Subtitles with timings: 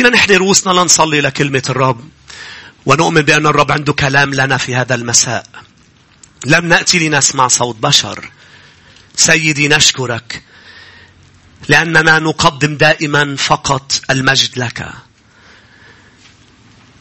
[0.00, 2.08] فينا نحن رؤوسنا لنصلي لكلمة الرب
[2.86, 5.46] ونؤمن بأن الرب عنده كلام لنا في هذا المساء.
[6.46, 8.30] لم نأتي لنسمع صوت بشر.
[9.16, 10.42] سيدي نشكرك
[11.68, 14.88] لأننا نقدم دائما فقط المجد لك.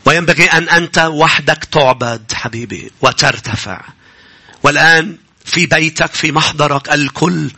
[0.05, 3.81] وينبغي أن أنت وحدك تعبد حبيبي وترتفع.
[4.63, 7.51] والآن في بيتك في محضرك الكل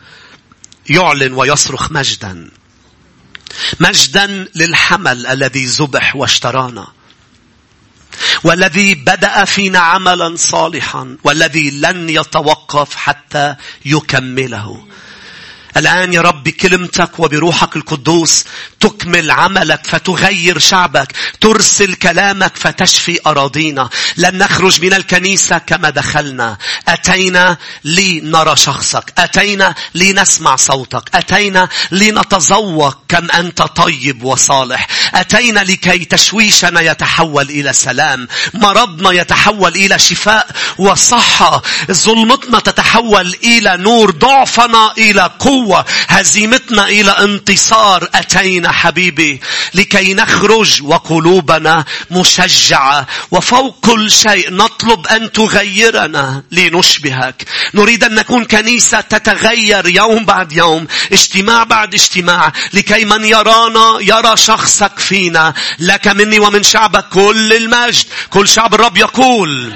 [0.90, 2.50] يعلن ويصرخ مجدا.
[3.80, 6.86] مجدا للحمل الذي ذبح واشترانا.
[8.44, 13.54] والذي بدأ فينا عملا صالحا والذي لن يتوقف حتى
[13.84, 14.86] يكمله.
[15.76, 18.44] الآن يا رب بكلمتك وبروحك القدوس
[18.80, 23.88] تكمل عملك فتغير شعبك ترسل كلامك فتشفي أراضينا.
[24.16, 26.58] لن نخرج من الكنيسة كما دخلنا.
[26.88, 34.86] أتينا لنرى شخصك أتينا لنسمع صوتك أتينا لنتذوق كم أنت طيب وصالح.
[35.14, 40.46] أتينا لكي تشويشنا يتحول إلى سلام مرضنا يتحول إلى شفاء
[40.78, 41.62] وصحة
[41.92, 45.61] ظلمتنا تتحول إلى نور ضعفنا إلى قوة.
[45.62, 49.40] قوة هزيمتنا إلى انتصار أتينا حبيبي
[49.74, 57.44] لكي نخرج وقلوبنا مشجعة وفوق كل شيء نطلب أن تغيرنا لنشبهك.
[57.74, 64.36] نريد أن نكون كنيسة تتغير يوم بعد يوم اجتماع بعد اجتماع لكي من يرانا يرى
[64.36, 65.54] شخصك فينا.
[65.78, 68.04] لك مني ومن شعبك كل المجد.
[68.30, 69.72] كل شعب الرب يقول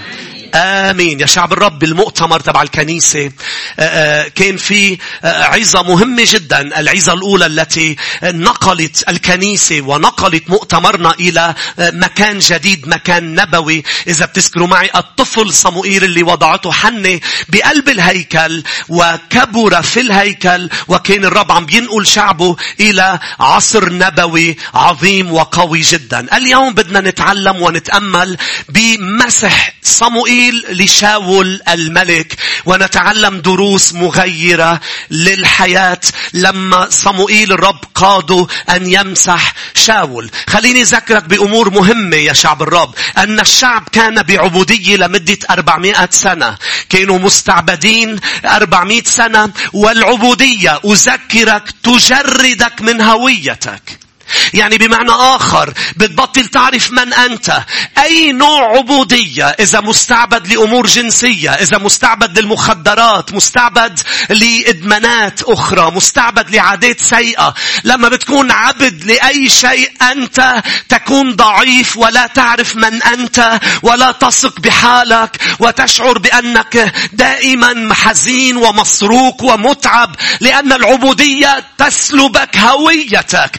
[0.55, 1.21] آمين.
[1.21, 3.33] يا شعب الرب المؤتمر تبع الكنيسة آه،
[3.79, 11.55] آه، كان في آه، عظة مهمة جدا العظة الأولى التي نقلت الكنيسة ونقلت مؤتمرنا إلى
[11.79, 13.83] مكان جديد مكان نبوي.
[14.09, 21.53] إذا بتذكروا معي الطفل صموئيل اللي وضعته حنة بقلب الهيكل وكبر في الهيكل وكان الرب
[21.53, 26.37] عم بينقل شعبه إلى عصر نبوي عظيم وقوي جدا.
[26.37, 28.37] اليوم بدنا نتعلم ونتأمل
[28.69, 32.35] بمسح صموئيل صموئيل لشاول الملك
[32.67, 34.81] ونتعلم دروس مغيرة
[35.11, 36.01] للحياة
[36.35, 40.31] لما صموئيل الرب قاده أن يمسح شاول.
[40.49, 42.95] خليني أذكرك بأمور مهمة يا شعب الرب.
[43.19, 46.57] أن الشعب كان بعبودية لمدة 400 سنة.
[46.89, 54.06] كانوا مستعبدين 400 سنة والعبودية أذكرك تجردك من هويتك.
[54.55, 57.63] يعني بمعنى آخر بتبطل تعرف من أنت.
[57.99, 64.01] أي نوع عبودية إذا مستعبد لأمور جنسية، إذا مستعبد للمخدرات، مستعبد
[64.31, 67.55] لإدمانات أخرى، مستعبد لعادات سيئة.
[67.85, 75.37] لما بتكون عبد لأي شيء أنت تكون ضعيف ولا تعرف من أنت ولا تثق بحالك
[75.59, 83.51] وتشعر بأنك دائما حزين ومسروق ومتعب لأن العبودية تسلبك هويتك.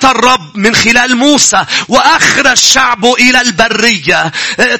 [0.00, 4.32] فأتى الرب من خلال موسى وأخرج شعبه إلى البرية.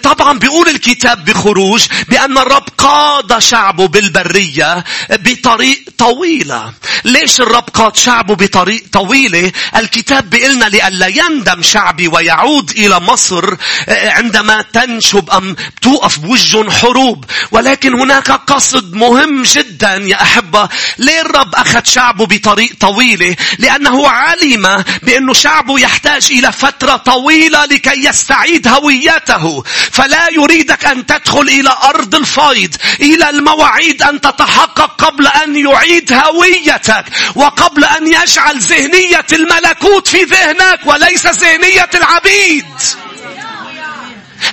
[0.02, 6.72] طبعا بيقول الكتاب بخروج بأن الرب قاد شعبه بالبرية بطريق طويلة.
[7.04, 13.56] ليش الرب قاد شعبه بطريق طويلة؟ الكتاب بيقولنا لألا يندم شعبي ويعود إلى مصر
[13.88, 17.24] عندما تنشب أم توقف بوجه حروب.
[17.50, 20.68] ولكن هناك قصد مهم جدا يا أحبة.
[20.98, 28.08] ليه الرب أخذ شعبه بطريق طويلة؟ لأنه علم بأنه شعبه يحتاج إلى فترة طويلة لكي
[28.08, 29.64] يستعيد هويته.
[29.92, 32.76] فلا يريدك أن تدخل إلى أرض الفيض.
[33.00, 37.04] إلى المواعيد أن تتحقق قبل أن يعيد هويتك.
[37.34, 42.66] وقبل أن يجعل ذهنية الملكوت في ذهنك وليس ذهنية العبيد.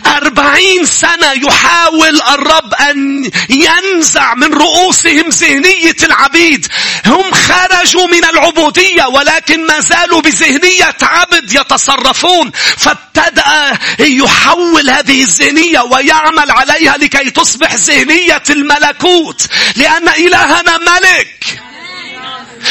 [0.06, 6.68] أربعين سنة يحاول الرب أن ينزع من رؤوسهم ذهنية العبيد.
[7.06, 12.52] هم خرجوا من العبودية ولكن ما زالوا بذهنية عبد يتصرفون.
[12.78, 19.42] فابتدأ يحول هذه الذهنية ويعمل عليها لكي تصبح ذهنية الملكوت.
[19.75, 21.59] لأن إلهنا ملك.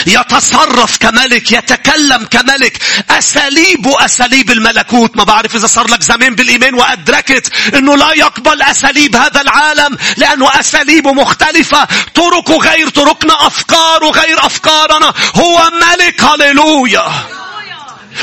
[0.07, 2.79] يتصرف كملك يتكلم كملك.
[3.11, 5.17] أساليبه أساليب الملكوت.
[5.17, 10.61] ما بعرف إذا صار لك زمان بالإيمان وأدركت أنه لا يقبل أساليب هذا العالم لأنه
[10.61, 11.89] أساليبه مختلفة.
[12.15, 15.15] طرقه غير طرقنا أفكاره غير أفكارنا.
[15.35, 16.23] هو ملك.
[16.23, 17.13] هللويا.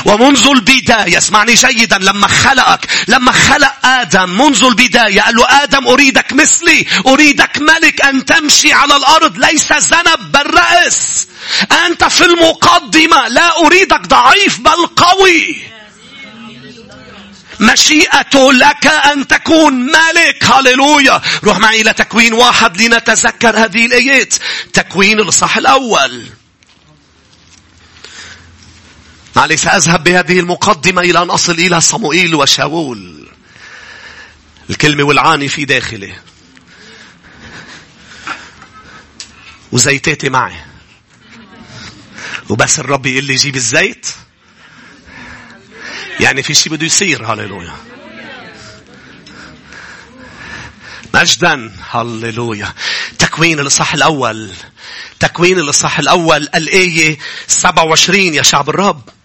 [0.05, 6.33] ومنذ البداية اسمعني جيدا لما خلقك لما خلق آدم منذ البداية قال له آدم أريدك
[6.33, 11.27] مثلي أريدك ملك أن تمشي على الأرض ليس ذنب بل رأس.
[11.85, 15.55] أنت في المقدمة لا أريدك ضعيف بل قوي.
[17.59, 20.43] مشيئته لك أن تكون ملك.
[20.43, 21.21] هللويا.
[21.43, 24.33] روح معي إلى تكوين واحد لنتذكر هذه الآيات.
[24.73, 26.38] تكوين الإصحاح الأول.
[29.39, 33.27] معلي سأذهب بهذه المقدمة إلى أن أصل إلى صموئيل وشاول.
[34.69, 36.13] الكلمة والعاني في داخلي
[39.71, 40.55] وزيتاتي معي.
[42.49, 44.07] وبس الرب يقول لي جيب الزيت.
[46.19, 47.75] يعني في شيء بده يصير هاليلويا
[51.13, 52.73] مجدا هللويا.
[53.19, 54.51] تكوين الإصحاح الأول.
[55.19, 59.18] تكوين الإصحاح الأول الآية 27 يا شعب الرب.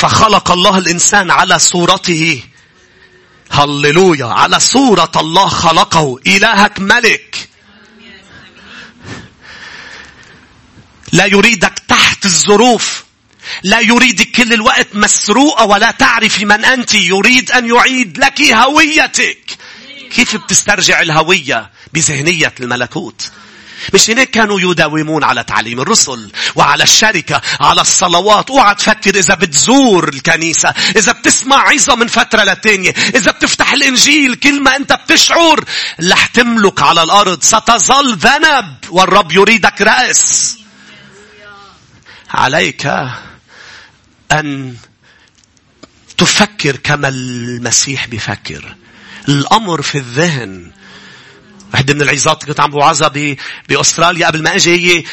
[0.00, 2.42] فخلق الله الإنسان على صورته.
[3.50, 4.26] هللويا.
[4.26, 6.20] على صورة الله خلقه.
[6.26, 7.48] إلهك ملك.
[11.12, 13.04] لا يريدك تحت الظروف.
[13.62, 16.94] لا يريدك كل الوقت مسروقة ولا تعرفي من أنت.
[16.94, 19.58] يريد أن يعيد لك هويتك.
[20.14, 23.30] كيف بتسترجع الهوية؟ بذهنية الملكوت.
[23.94, 28.50] مش هناك كانوا يداومون على تعليم الرسل وعلى الشركة على الصلوات.
[28.50, 34.62] اوعى تفكر إذا بتزور الكنيسة إذا بتسمع عظة من فترة للتانية إذا بتفتح الإنجيل كل
[34.62, 35.64] ما أنت بتشعر.
[36.10, 37.42] رح تملك على الأرض.
[37.42, 40.56] ستظل ذنب والرب يريدك رأس.
[42.30, 42.86] عليك
[44.32, 44.76] أن
[46.18, 48.76] تفكر كما المسيح بيفكر.
[49.28, 50.70] الأمر في الذهن
[51.72, 53.36] واحدة من العظات كنت عم بوعظها
[53.68, 55.04] بأستراليا قبل ما أجي هي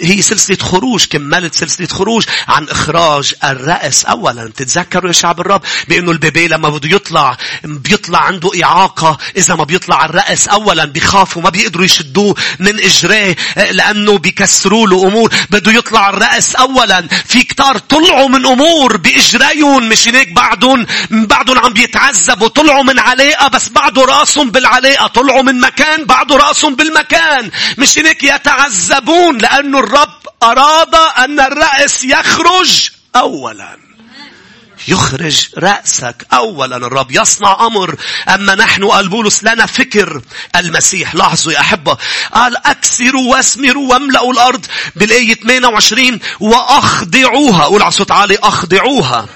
[0.00, 4.52] هي سلسلة خروج كملت سلسلة خروج عن إخراج الرأس أولا.
[4.56, 9.18] تتذكروا يا شعب الرب بأنه البيبي لما بده يطلع بيطلع عنده إعاقة.
[9.36, 15.32] إذا ما بيطلع الرأس أولا بيخافوا ما بيقدروا يشدوه من إجراه لأنه بيكسروا له أمور.
[15.50, 17.08] بده يطلع الرأس أولا.
[17.26, 22.48] في كتار طلعوا من أمور بإجريهم مش هيك؟ بعدهم بعدهم عم بيتعذبوا.
[22.48, 27.50] طلعوا من علاقة بس بعده رأسهم بالعلاقة طلعوا من مكان بعده رأسهم بالمكان.
[27.78, 33.76] مش هيك؟ يتعذبون لأنه لأن الرب أراد أن الرأس يخرج أولا.
[34.88, 36.76] يخرج رأسك أولا.
[36.76, 37.94] الرب يصنع أمر.
[38.28, 40.22] أما نحن قال بولس لنا فكر
[40.56, 41.14] المسيح.
[41.14, 41.96] لاحظوا يا أحبة.
[42.32, 47.64] قال أكسروا واسمروا واملأوا الأرض بالآية 28 وأخضعوها.
[47.64, 49.28] قول على صوت عالي أخضعوها.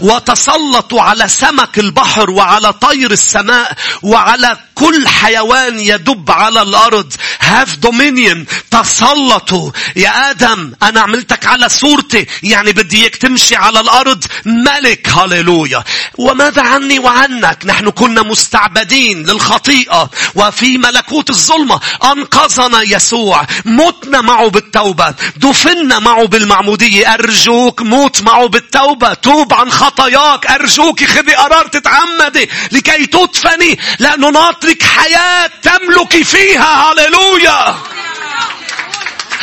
[0.00, 7.12] وتسلطوا على سمك البحر وعلى طير السماء وعلى كل حيوان يدب على الأرض.
[7.40, 8.38] Have dominion.
[8.70, 9.70] تسلطوا.
[9.96, 12.26] يا آدم أنا عملتك على صورتي.
[12.42, 14.24] يعني بدي إياك تمشي على الأرض.
[14.44, 15.08] ملك.
[15.08, 15.84] هاليلويا
[16.18, 20.10] وماذا عني وعنك؟ نحن كنا مستعبدين للخطيئة.
[20.34, 21.80] وفي ملكوت الظلمة.
[22.04, 23.46] أنقذنا يسوع.
[23.64, 25.14] متنا معه بالتوبة.
[25.36, 27.14] دفنا معه بالمعمودية.
[27.14, 29.14] أرجوك موت معه بالتوبة.
[29.14, 30.46] توب عن خطاياك.
[30.46, 32.50] أرجوك خذي قرار تتعمدي.
[32.72, 33.78] لكي تدفني.
[33.98, 34.30] لأنه
[34.68, 36.90] ناطرك حياة تملكي فيها.
[36.90, 37.76] هاليلويا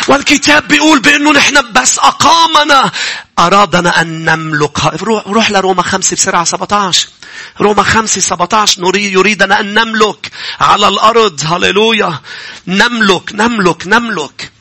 [0.07, 2.91] والكتاب بيقول بأنه نحن بس أقامنا.
[3.39, 4.85] أرادنا أن نملك.
[4.85, 7.07] روح, روح لروما خمسة بسرعة 17
[7.61, 10.31] روما خمسة 17 نريد يريدنا أن نملك.
[10.59, 11.41] على الأرض.
[11.45, 12.19] هللويا.
[12.67, 14.51] نملك نملك نملك.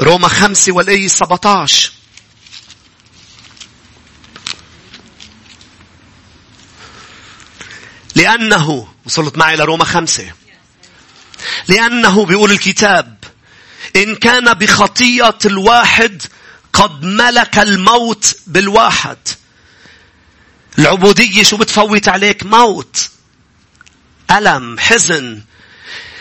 [0.00, 1.92] روما خمسة والآية 17
[8.14, 10.32] لأنه وصلت معي لروما خمسة.
[11.68, 13.16] لأنه بيقول الكتاب
[13.96, 16.22] إن كان بخطيئة الواحد
[16.72, 19.18] قد ملك الموت بالواحد.
[20.78, 23.10] العبودية شو بتفوت عليك؟ موت.
[24.30, 25.42] ألم حزن.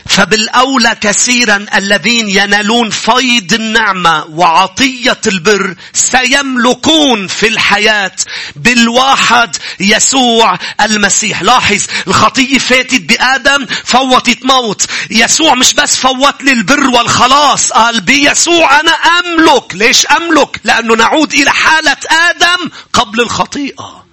[0.10, 8.16] فبالأولى كثيرا الذين ينالون فيض النعمة وعطية البر سيملكون في الحياة
[8.56, 11.42] بالواحد يسوع المسيح.
[11.42, 14.86] لاحظ الخطية فاتت بآدم فوتت موت.
[15.10, 17.72] يسوع مش بس فوت لي البر والخلاص.
[17.72, 19.76] قال بيسوع أنا أملك.
[19.76, 21.98] ليش أملك؟ لأنه نعود إلى حالة
[22.30, 24.11] آدم قبل الخطيئة.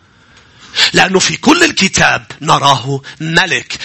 [0.93, 3.79] لأنه في كل الكتاب نراه ملك.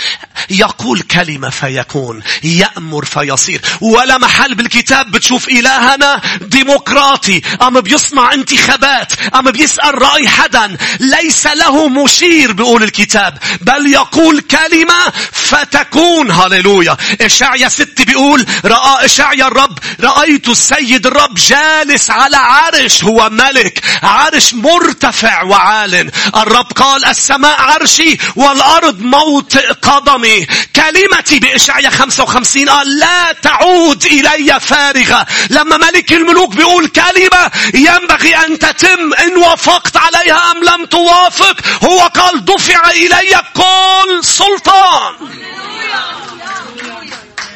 [0.50, 3.62] يقول كلمة فيكون يأمر فيصير.
[3.82, 7.42] ولا محل بالكتاب بتشوف إلهنا ديمقراطي.
[7.62, 10.78] أم بيصنع انتخابات أم بيسأل رأي حدا.
[11.00, 16.32] ليس له مشير بيقول الكتاب بل يقول كلمة فتكون.
[16.32, 16.98] هللويا.
[17.22, 23.84] إشعيا ست بيقول رأى إشعيا الرب رأيت السيد الرب جالس على عرش هو ملك.
[24.04, 26.12] عرش مرتفع وعال.
[26.36, 30.48] الرب قال السماء عرشي والأرض موت قدمي.
[30.76, 35.26] كلمتي بإشعيا 55 قال لا تعود إلي فارغة.
[35.50, 41.56] لما ملك الملوك بيقول كلمة ينبغي أن تتم إن وافقت عليها أم لم توافق.
[41.84, 45.14] هو قال دفع إلي كل سلطان.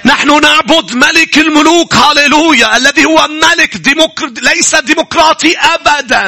[0.08, 4.32] نحن نعبد ملك الملوك هاليلويا الذي هو ملك ديمقر...
[4.42, 6.28] ليس ديمقراطي أبدا.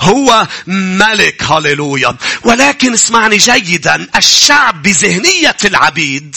[0.00, 2.16] هو ملك هاليلويا.
[2.44, 6.36] ولكن اسمعني جيدا الشعب بذهنية العبيد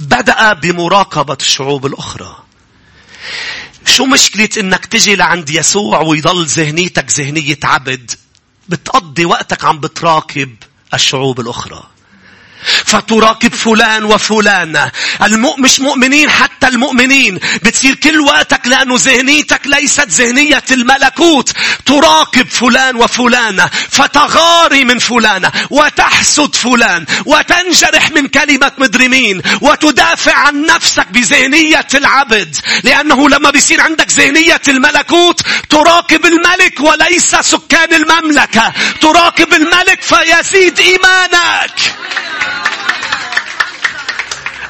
[0.00, 2.36] بدأ بمراقبة الشعوب الأخرى.
[3.86, 8.10] شو مشكلة إنك تجي لعند يسوع ويضل ذهنيتك ذهنية عبد؟
[8.68, 10.56] بتقضي وقتك عم بتراقب
[10.94, 11.93] الشعوب الأخرى.
[12.84, 14.90] فتراقب فلان وفلانة
[15.22, 15.56] المؤ...
[15.58, 17.34] مش مؤمنين حتى المؤمنين.
[17.62, 21.52] بتصير كل وقتك لأنه ذهنيتك ليست ذهنية الملكوت.
[21.86, 27.06] تراقب فلان وفلانة فتغاري من فلانة وتحسد فلان.
[27.26, 29.42] وتنجرح من كلمة مدري مين.
[29.60, 32.56] وتدافع عن نفسك بذهنية العبد.
[32.84, 35.40] لأنه لما بيصير عندك ذهنية الملكوت
[35.70, 38.72] تراقب الملك وليس سكان المملكة.
[39.00, 41.94] تراقب الملك فيزيد إيمانك.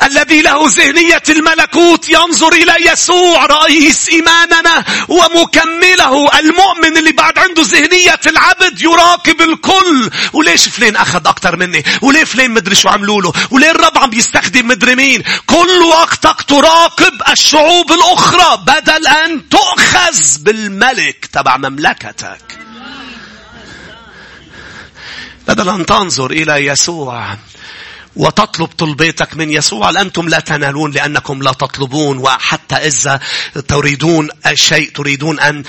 [0.02, 6.38] الذي له ذهنية الملكوت ينظر إلى يسوع رئيس إيماننا ومكمله.
[6.38, 10.10] المؤمن اللي بعد عنده ذهنية العبد يراقب الكل.
[10.32, 14.66] وليش فلان أخذ أكثر مني؟ وليه فلان مدري شو عملوا له؟ وليه الرب عم بيستخدم
[14.66, 22.58] مدري مين؟ كل وقتك تراقب الشعوب الأخرى بدل أن تؤخذ بالملك تبع مملكتك.
[25.48, 27.36] بدل أن تنظر إلى يسوع.
[28.16, 29.90] وتطلب طلبيتك من يسوع.
[29.90, 33.20] أنتم لا تنالون لأنكم لا تطلبون وحتى إذا
[33.68, 35.64] تريدون شيء تريدون أن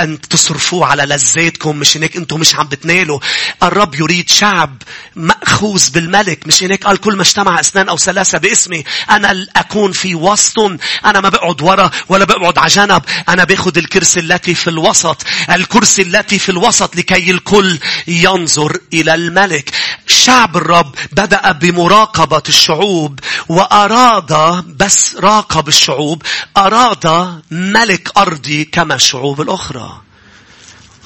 [0.00, 3.20] أن تصرفوه على لذاتكم مش هيك؟ أنتم مش عم بتنالوا.
[3.62, 4.82] الرب يريد شعب
[5.16, 6.46] مأخوذ بالملك.
[6.46, 10.78] مش هيك؟ قال كل ما اجتمع اثنان أو ثلاثة باسمي أنا أكون في وسطهم.
[11.04, 13.02] أنا ما بقعد ورا ولا بقعد على جنب.
[13.28, 15.22] أنا باخذ الكرسي التي في الوسط.
[15.50, 19.70] الكرسي التي في الوسط لكي الكل ينظر إلى الملك.
[20.06, 26.22] شعب الرب بدأ بمراقبة الشعوب وأراد بس راقب الشعوب
[26.56, 30.00] أراد ملك أرضي كما الشعوب الأخرى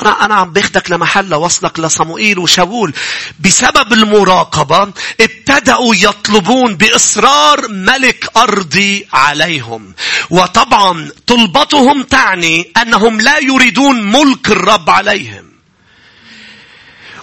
[0.02, 2.94] أنا, أنا عم باخدك لمحل وصلك لصموئيل وشاول.
[3.40, 9.94] بسبب المراقبة ابتدأوا يطلبون بإصرار ملك أرضي عليهم.
[10.30, 15.43] وطبعا طلبتهم تعني أنهم لا يريدون ملك الرب عليهم.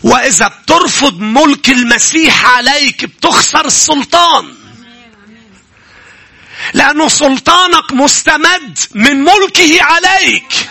[0.04, 4.56] وإذا بترفض ملك المسيح عليك بتخسر السلطان.
[6.74, 10.70] لأنه سلطانك مستمد من ملكه عليك.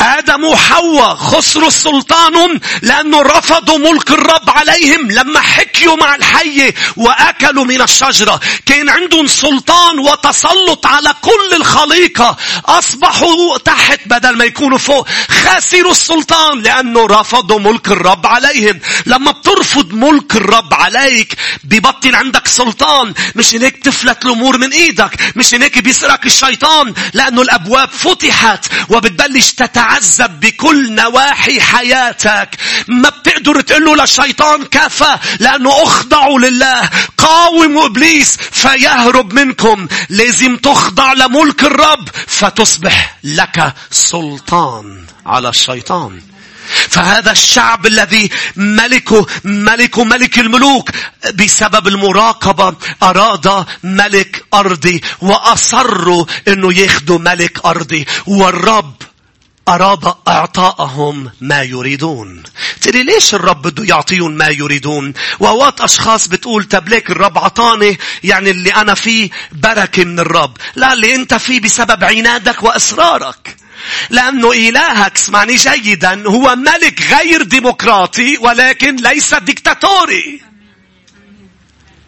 [0.00, 7.82] آدم وحواء خسروا السلطان لأنه رفضوا ملك الرب عليهم لما حكيوا مع الحية وأكلوا من
[7.82, 8.40] الشجرة.
[8.66, 12.36] كان عندهم سلطان وتسلط على كل الخليقة.
[12.66, 15.08] أصبحوا تحت بدل ما يكونوا فوق.
[15.30, 18.80] خسروا السلطان لأنه رفضوا ملك الرب عليهم.
[19.06, 25.54] لما بترفض ملك الرب عليك ببطل عندك سلطان مش هيك تفلت الأمور من إيدك مش
[25.54, 29.52] هيك بيسرق الشيطان لأنه الأبواب فتحت وبتبلش
[29.88, 32.48] تتعذب بكل نواحي حياتك.
[32.88, 36.90] ما بتقدر تقول له للشيطان كفى لأنه اخضعوا لله.
[37.18, 39.88] قاوموا إبليس فيهرب منكم.
[40.08, 46.20] لازم تخضع لملك الرب فتصبح لك سلطان على الشيطان.
[46.88, 50.90] فهذا الشعب الذي ملكه ملك ملك الملوك
[51.34, 58.06] بسبب المراقبة أراد ملك أرضي وأصروا أنه ياخدوا ملك أرضي.
[58.26, 58.94] والرب
[59.68, 62.42] أراد إعطاءهم ما يريدون.
[62.80, 68.70] تري ليش الرب بده يعطيهم ما يريدون؟ وأوقات أشخاص بتقول تبليك الرب عطاني يعني اللي
[68.74, 70.56] أنا فيه بركة من الرب.
[70.76, 73.56] لا اللي أنت فيه بسبب عنادك وإصرارك.
[74.10, 80.42] لأنه إلهك اسمعني جيدا هو ملك غير ديمقراطي ولكن ليس ديكتاتوري.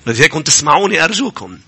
[0.06, 1.58] لذلك تسمعوني أرجوكم.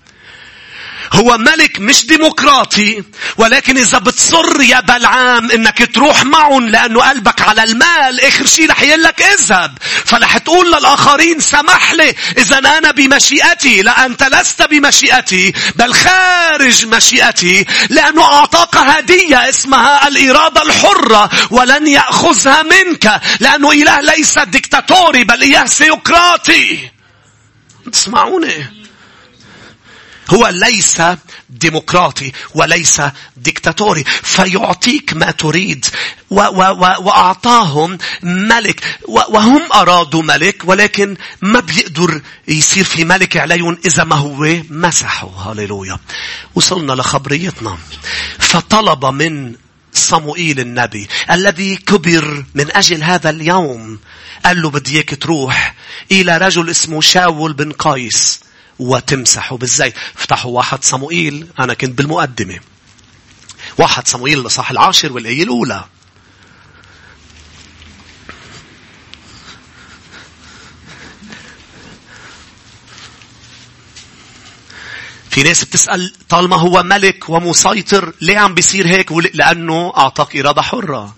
[1.13, 3.03] هو ملك مش ديمقراطي
[3.37, 8.81] ولكن إذا بتصر يا بلعام إنك تروح معهم لأنه قلبك على المال آخر شيء رح
[8.81, 9.77] يقلك اذهب.
[10.05, 17.65] فلح تقول للآخرين سمح لي إذا أنا بمشيئتي لا أنت لست بمشيئتي بل خارج مشيئتي
[17.89, 25.65] لأنه أعطاك هدية اسمها الإرادة الحرة ولن يأخذها منك لأنه إله ليس ديكتاتوري بل إله
[25.65, 26.89] سيقراطي.
[27.91, 28.82] تسمعوني؟
[30.33, 31.01] هو ليس
[31.49, 33.01] ديمقراطي وليس
[33.37, 35.85] ديكتاتوري فيعطيك ما تريد
[36.29, 43.77] و و و وأعطاهم ملك وهم أرادوا ملك ولكن ما بيقدر يصير في ملك عليهم
[43.85, 45.99] إذا ما هو مسحوا هاليلويا
[46.55, 47.77] وصلنا لخبريتنا.
[48.39, 49.55] فطلب من
[49.93, 53.99] صموئيل النبي الذي كبر من أجل هذا اليوم
[54.45, 55.75] قال له بدي إياك تروح
[56.11, 58.39] إلى رجل اسمه شاول بن قيس.
[58.79, 59.93] وتمسحوا بالزيت.
[60.17, 61.47] افتحوا واحد صموئيل.
[61.59, 62.59] أنا كنت بالمقدمة.
[63.77, 65.85] واحد صموئيل الإصحاح العاشر والآية الأولى.
[75.29, 81.15] في ناس بتسأل طالما هو ملك ومسيطر ليه عم بيصير هيك؟ لأنه أعطاك إرادة حرة.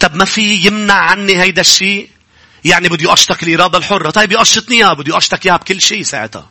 [0.00, 2.10] طب ما في يمنع عني هيدا الشيء؟
[2.66, 4.10] يعني بده يقشطك الإرادة الحرة.
[4.10, 6.50] طيب يقشطني إياها بده يقشطك إياها بكل شيء ساعتها.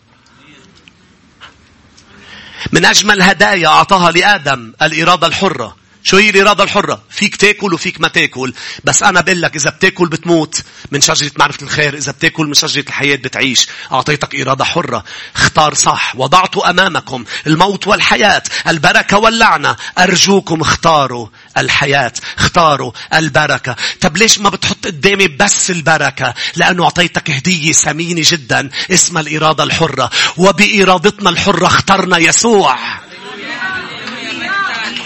[2.72, 5.75] من أجمل هدايا أعطاها لآدم الإرادة الحرة.
[6.07, 8.53] شو هي الإرادة الحرة؟ فيك تاكل وفيك ما تاكل.
[8.83, 11.97] بس أنا بقول لك إذا بتاكل بتموت من شجرة معرفة الخير.
[11.97, 13.67] إذا بتاكل من شجرة الحياة بتعيش.
[13.91, 15.03] أعطيتك إرادة حرة.
[15.35, 16.15] اختار صح.
[16.15, 18.43] وضعت أمامكم الموت والحياة.
[18.67, 19.75] البركة واللعنة.
[19.97, 22.13] أرجوكم اختاروا الحياة.
[22.38, 23.75] اختاروا البركة.
[24.01, 30.09] طب ليش ما بتحط قدامي بس البركة؟ لأنه أعطيتك هدية ثمينة جدا اسمها الإرادة الحرة.
[30.38, 32.77] وبإرادتنا الحرة اخترنا يسوع.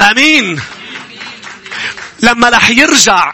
[0.01, 0.61] آمين
[2.21, 3.33] لما رح يرجع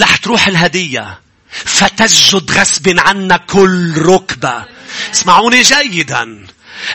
[0.00, 1.20] رح تروح الهدية.
[1.64, 4.64] فتسجد غصب عنك كل ركبة.
[5.12, 6.46] اسمعوني جيدا.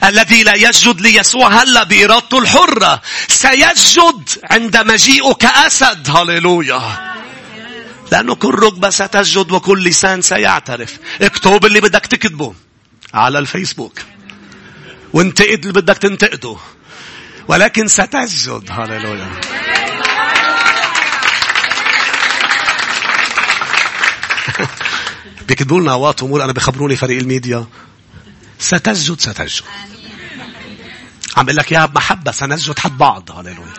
[0.03, 3.01] الذي لا يسجد ليسوع هلا بإرادته الحرة.
[3.27, 7.13] سيسجد عند مجيئه كأسد هللويا.
[8.11, 10.97] لأنه كل ركبة ستسجد وكل لسان سيعترف.
[11.21, 12.53] اكتب اللي بدك تكتبه
[13.13, 13.99] على الفيسبوك.
[15.13, 16.57] وانتقد اللي بدك تنتقده.
[17.47, 19.31] ولكن ستسجد هللويا.
[25.47, 27.65] بيكتبوا لنا أوقات أمور أنا بخبروني فريق الميديا.
[28.59, 29.63] ستسجد ستسجد.
[31.37, 33.31] عم بقول لك اياها بمحبه سنسجد حد بعض.
[33.31, 33.73] هللويا.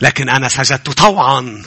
[0.00, 1.64] لكن أنا سجدت طوعا.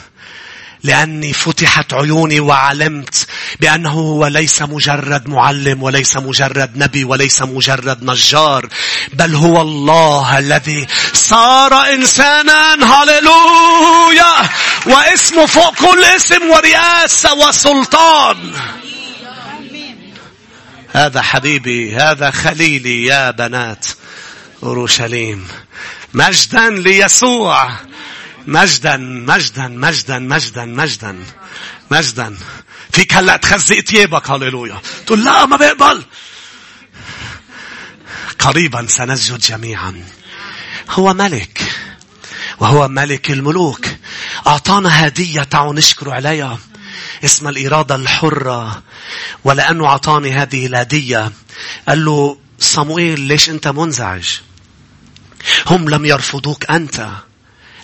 [0.82, 3.26] لأني فتحت عيوني وعلمت
[3.60, 8.68] بأنه هو ليس مجرد معلم وليس مجرد نبي وليس مجرد نجار
[9.12, 12.74] بل هو الله الذي صار إنسانا.
[12.74, 14.48] هللويا!
[14.86, 18.52] واسمه فوق كل اسم ورئاسة وسلطان.
[20.92, 23.86] هذا حبيبي هذا خليلي يا بنات
[24.62, 25.48] أورشليم.
[26.14, 27.87] مجدا ليسوع.
[28.48, 31.24] مجدا مجدا مجدا مجدا مجدا
[31.90, 32.36] مجدا.
[32.92, 34.80] فيك هلا تخزق ثيابك هللويا.
[35.06, 36.04] تقول لا ما بقبل
[38.38, 40.04] قريبا سنسجد جميعا.
[40.90, 41.62] هو ملك
[42.58, 43.86] وهو ملك الملوك.
[44.46, 46.58] أعطانا هدية تعالوا نشكر عليها.
[47.24, 48.82] اسمها الإرادة الحرة.
[49.44, 51.32] ولأنه أعطاني هذه الهدية.
[51.88, 54.28] قال له صموئيل ليش أنت منزعج؟
[55.66, 57.08] هم لم يرفضوك أنت.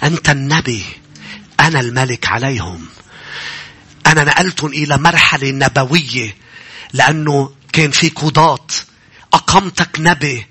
[0.05, 0.85] أنت النبي
[1.61, 2.87] أنا الملك عليهم.
[4.07, 6.35] أنا نقلتهم إلى مرحلة نبوية
[6.93, 8.67] لأنه كان في قضاة.
[9.33, 10.47] أقمتك نبي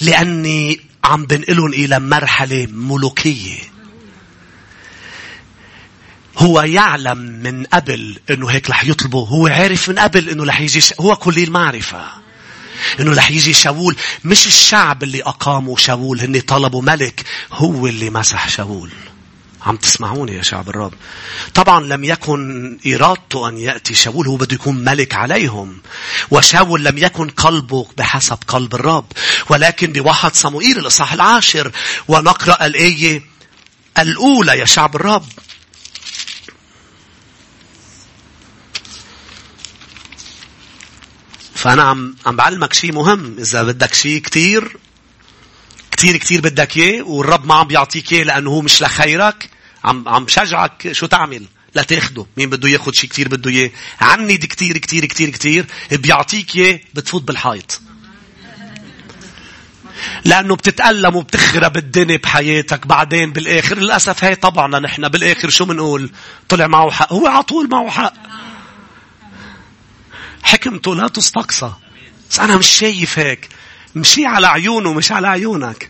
[0.00, 3.58] لأني عم بنقلهم إلى مرحلة ملوكية.
[6.38, 10.80] هو يعلم من قبل إنه هيك رح يطلبه هو عارف من قبل إنه رح يجي.
[11.00, 12.25] هو كل المعرفة.
[13.00, 18.48] إنه رح يجي شاول مش الشعب اللي اقاموا شاول هن طلبوا ملك هو اللي مسح
[18.48, 18.90] شاول
[19.66, 20.92] عم تسمعوني يا شعب الرب؟
[21.54, 25.78] طبعا لم يكن إرادته أن يأتي شاول هو بده يكون ملك عليهم.
[26.30, 29.04] وشاول لم يكن قلبه بحسب قلب الرب.
[29.50, 31.72] ولكن بواحد صموئيل الإصحاح العاشر
[32.08, 33.22] ونقرأ الآية
[33.98, 35.26] الأولى يا شعب الرب.
[41.66, 43.36] فأنا عم عم بعلمك شيء مهم.
[43.38, 44.76] إذا بدك شيء كتير
[45.90, 49.50] كتير كتير بدك إياه والرب ما عم بيعطيك إياه لأنه هو مش لخيرك
[49.84, 53.70] عم عم شجعك شو تعمل لا تاخده مين بده ياخد شيء كتير بده إياه.
[54.00, 57.80] عند كتير كتير كتير كتير بيعطيك إياه بتفوت بالحيط
[60.24, 63.78] لأنه بتتألم وبتخرب الدنيا بحياتك بعدين بالآخر.
[63.78, 66.10] للأسف هي طبعنا نحن بالآخر شو بنقول
[66.48, 67.12] طلع معه حق.
[67.12, 68.12] هو على طول معه حق.
[70.46, 71.72] حكمته لا تستقصى.
[72.30, 73.48] بس أنا مش شايف هيك.
[73.94, 75.88] مشي على عيونه مش على عيونك.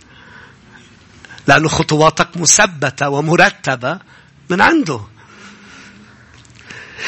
[1.46, 3.98] لأن خطواتك مثبتة ومرتبة
[4.50, 5.00] من عنده.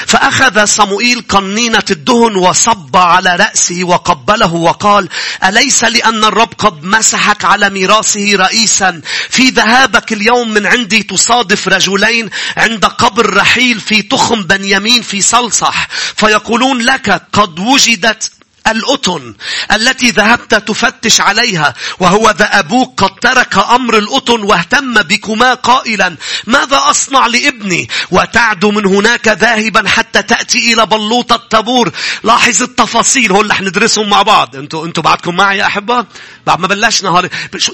[0.06, 5.08] فأخذ صموئيل قنينة الدهن وصب على رأسه وقبله وقال
[5.44, 12.30] أليس لأن الرب قد مسحك على ميراثه رئيسا؟ في ذهابك اليوم من عندي تصادف رجلين
[12.56, 15.88] عند قبر رحيل في تخم بنيامين في صلصح.
[16.16, 18.37] فيقولون لك قد وجدت
[18.70, 19.34] الأطن
[19.72, 26.80] التي ذهبت تفتش عليها وهو ذا أبوك قد ترك أمر الأطن واهتم بكما قائلا ماذا
[26.84, 31.92] أصنع لابني؟ وتعدو من هناك ذاهبا حتى تأتي إلى بلوط الطابور.
[32.24, 34.56] لاحظ التفاصيل هو اللي حندرسهم مع بعض.
[34.56, 36.06] أنتوا أنتوا بعدكم معي يا أحبة؟
[36.46, 37.28] بعد ما بلشنا هاري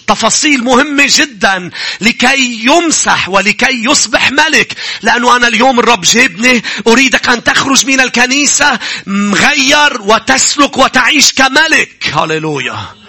[0.07, 1.71] تفاصيل مهمة جدا.
[2.01, 4.73] لكي يمسح ولكي يصبح ملك.
[5.03, 12.11] لأنه أنا اليوم الرب جابني أريدك أن تخرج من الكنيسة مغير وتسلك وتعيش كملك.
[12.13, 13.04] هاليلويا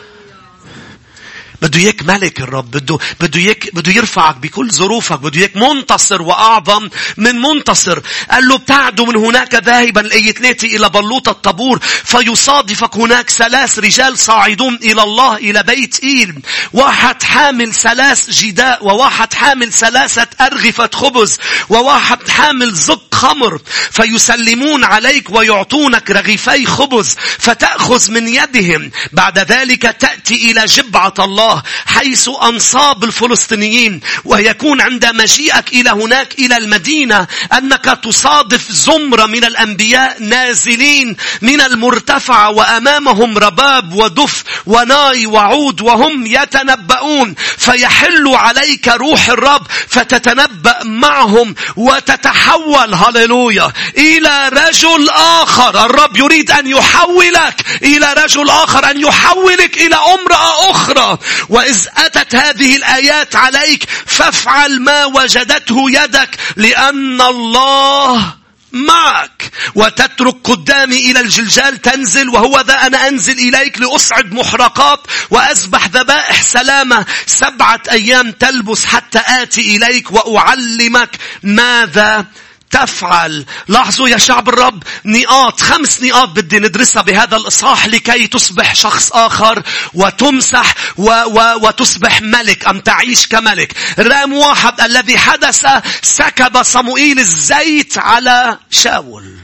[1.65, 6.89] بده اياك ملك الرب بده بده اياك بده يرفعك بكل ظروفك بده اياك منتصر وأعظم
[7.17, 7.99] من منتصر.
[8.31, 14.75] قال له ابتعدوا من هناك ذاهبا 3 إلى بلوط الطابور فيصادفك هناك ثلاث رجال صاعدون
[14.75, 16.41] إلى الله إلى بيت إيل.
[16.73, 21.37] واحد حامل ثلاث جداء وواحد حامل ثلاثة أرغفة خبز
[21.69, 23.61] وواحد حامل زق خمر.
[23.91, 28.91] فيسلمون عليك ويعطونك رغيفي خبز فتأخذ من يدهم.
[29.11, 36.39] بعد ذلك تأتي إلى جبعة الله الله حيث أنصاب الفلسطينيين ويكون عند مجيئك إلى هناك
[36.39, 45.81] إلى المدينة أنك تصادف زمرة من الأنبياء نازلين من المرتفع وأمامهم رباب ودف وناي وعود
[45.81, 47.35] وهم يتنبؤون.
[47.57, 52.93] فيحل عليك روح الرب فتتنبأ معهم وتتحول.
[52.93, 53.71] هللويا!
[53.97, 55.85] إلى رجل آخر.
[55.85, 61.17] الرب يريد أن يحولك إلى رجل آخر أن يحولك إلى أمرأة أخرى.
[61.49, 68.33] وإذ أتت هذه الآيات عليك فافعل ما وجدته يدك لأن الله
[68.71, 76.41] معك وتترك قدامي إلى الجلجال تنزل وهو ذا أنا أنزل إليك لأصعد محرقات وأذبح ذبائح
[76.41, 81.09] سلامة سبعة أيام تلبس حتى آتي إليك وأعلمك
[81.43, 82.25] ماذا
[82.71, 83.45] تفعل.
[83.67, 89.63] لاحظوا يا شعب الرب نقاط خمس نقاط بدي ندرسها بهذا الإصحاح لكي تصبح شخص آخر
[89.93, 93.73] وتمسح و و وتصبح ملك أم تعيش كملك.
[93.99, 95.65] رام واحد الذي حدث
[96.01, 99.35] سكب صموئيل الزيت على شاول.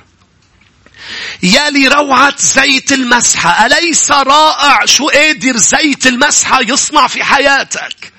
[1.43, 3.65] يالي روعة زيت المسحة.
[3.65, 8.13] أليس رائع شو قادر زيت المسحة يصنع في حياتك؟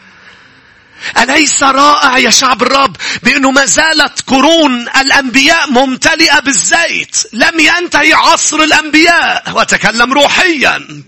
[1.19, 8.57] أليس رائع يا شعب الرب بأنه ما زالت قرون الأنبياء ممتلئة بالزيت؟ لم ينتهي عصر
[8.57, 9.53] الأنبياء.
[9.55, 11.05] وتكلم روحيا.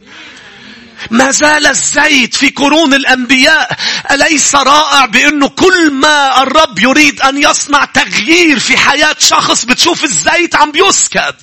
[1.10, 3.76] ما زال الزيت في قرون الأنبياء.
[4.10, 10.56] أليس رائع بأنه كل ما الرب يريد أن يصنع تغيير في حياة شخص بتشوف الزيت
[10.56, 11.34] عم بيسكب؟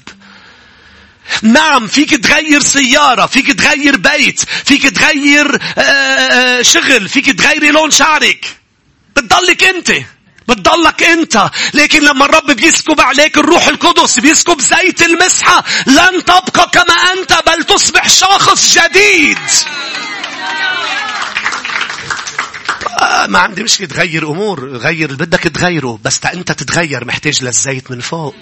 [1.42, 7.92] نعم فيك تغير سيارة فيك تغير بيت فيك تغير آه، آه، شغل فيك تغيري لون
[7.92, 8.46] شعرك.
[9.16, 9.92] بتضلك انت
[10.48, 11.50] بتضلك انت.
[11.74, 17.64] لكن لما الرب بيسكب عليك الروح القدس بيسكب زيت المسحة لن تبقى كما انت بل
[17.64, 19.38] تصبح شخص جديد.
[23.02, 27.92] آه، ما عندي مشكلة تغير أمور غير اللي بدك تغيره بس أنت تتغير محتاج للزيت
[27.92, 28.36] من فوق.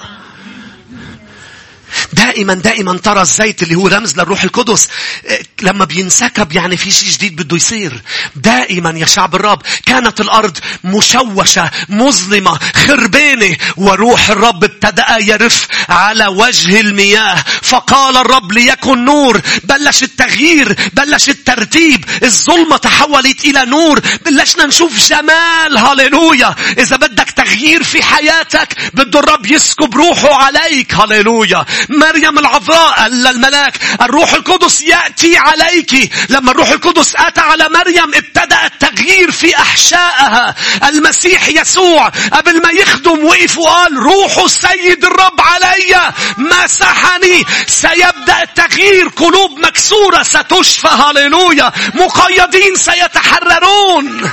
[2.19, 4.87] دائما دائما ترى الزيت اللي هو رمز للروح القدس
[5.25, 8.01] إيه، لما بينسكب يعني في شيء جديد بده يصير.
[8.35, 16.79] دائما يا شعب الرب كانت الأرض مشوشة مظلمة خربانة وروح الرب ابتدأ يرف على وجه
[16.79, 17.43] المياه.
[17.61, 25.77] فقال الرب ليكن نور بلش التغيير بلش الترتيب الظلمة تحولت إلى نور بلشنا نشوف جمال.
[25.77, 30.93] هاليلويا إذا بدك تغيير في حياتك بده الرب يسكب روحه عليك.
[30.93, 31.65] هاليلويا
[32.09, 36.11] مريم العذراء قال للملاك الروح القدس يأتي عليك.
[36.29, 40.55] لما الروح القدس أتى على مريم ابتدأ التغيير في أحشائها.
[40.89, 47.45] المسيح يسوع قبل ما يخدم وقف وقال روح السيد الرب علي مسحني.
[47.67, 50.87] سيبدأ التغيير قلوب مكسورة ستشفى.
[50.87, 54.31] هاليلويا مقيدين سيتحررون.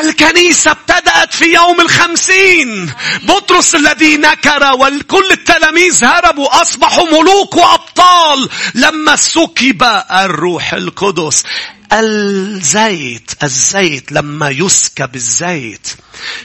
[0.00, 2.92] الكنيسة ابتدأت في يوم الخمسين.
[3.22, 8.48] بطرس الذي نكر وكل التلاميذ هربوا أصبحوا ملوك وأبطال.
[8.74, 9.82] لما سكب
[10.12, 11.44] الروح القدس
[11.92, 15.88] الزيت الزيت لما يسكب الزيت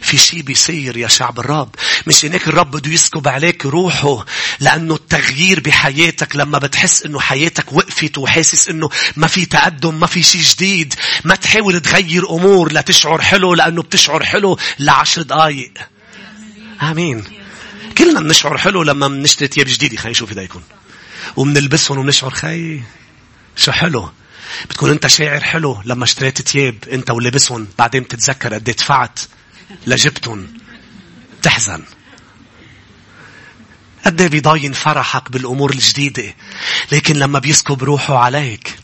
[0.02, 1.76] في شيء بيصير يا شعب الرب.
[2.08, 4.26] مش هيك الرب بده يسكب عليك روحه
[4.60, 10.24] لأنه التغيير بحياتك لما بتحس إنه حياتك وقفت وحاسس إنه ما في تقدم ما في
[10.24, 15.74] شيء جديد ما تحاول تغير أمور لتشعر حلو لأنه بتشعر حلو لعشر دقايق.
[16.82, 17.24] آمين.
[17.98, 19.98] كلنا بنشعر حلو لما بنشتري ثياب جديدة.
[19.98, 20.64] خلينا نشوف إذا يكون.
[21.36, 22.82] وبنلبسهم وبنشعر خي
[23.56, 24.10] شو حلو.
[24.70, 29.20] بتكون انت شاعر حلو لما اشتريت تياب انت ولبسهم بعدين بتتذكر قد دفعت
[29.88, 30.48] لجبتهم.
[31.42, 31.84] تحزن.
[34.06, 36.36] قد بيضاين فرحك بالأمور الجديدة
[36.92, 38.79] لكن لما بيسكب روحه عليك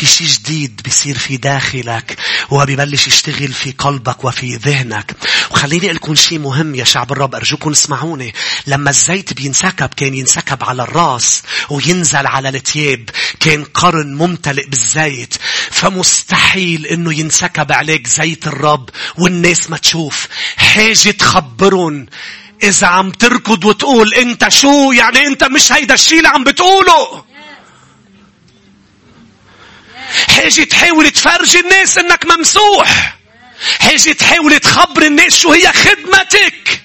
[0.00, 2.18] في شيء جديد بيصير في داخلك
[2.50, 5.16] وبيبلش يشتغل في قلبك وفي ذهنك.
[5.50, 8.34] وخليني أقول لكم شيء مهم يا شعب الرب أرجوكم اسمعوني.
[8.66, 13.10] لما الزيت بينسكب كان ينسكب على الراس وينزل على الثياب
[13.40, 15.34] كان قرن ممتلئ بالزيت.
[15.70, 20.26] فمستحيل إنه ينسكب عليك زيت الرب والناس ما تشوف.
[20.56, 22.06] حاجة تخبرهم.
[22.62, 27.29] إذا عم تركض وتقول أنت شو؟ يعني أنت مش هيدا الشيء اللي عم بتقوله.
[30.28, 33.16] حاجة تحاول تفرجي الناس إنك ممسوح.
[33.80, 36.82] حاجة تحاول تخبر الناس شو هي خدمتك.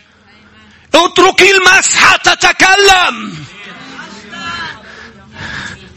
[0.96, 3.46] اتركي المسحة تتكلم.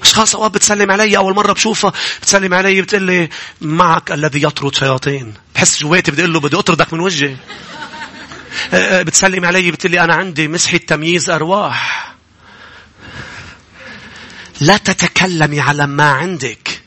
[0.03, 3.29] اشخاص أوقات بتسلم علي أول مرة بشوفها بتسلم علي بتقول لي
[3.61, 7.37] معك الذي يطرد شياطين بحس جواتي بدي أقول له بدي أطردك من وجهي
[8.73, 12.13] أه، أه، بتسلم علي بتقول لي أنا عندي مسحة تمييز أرواح
[14.61, 16.78] لا تتكلمي على ما عندك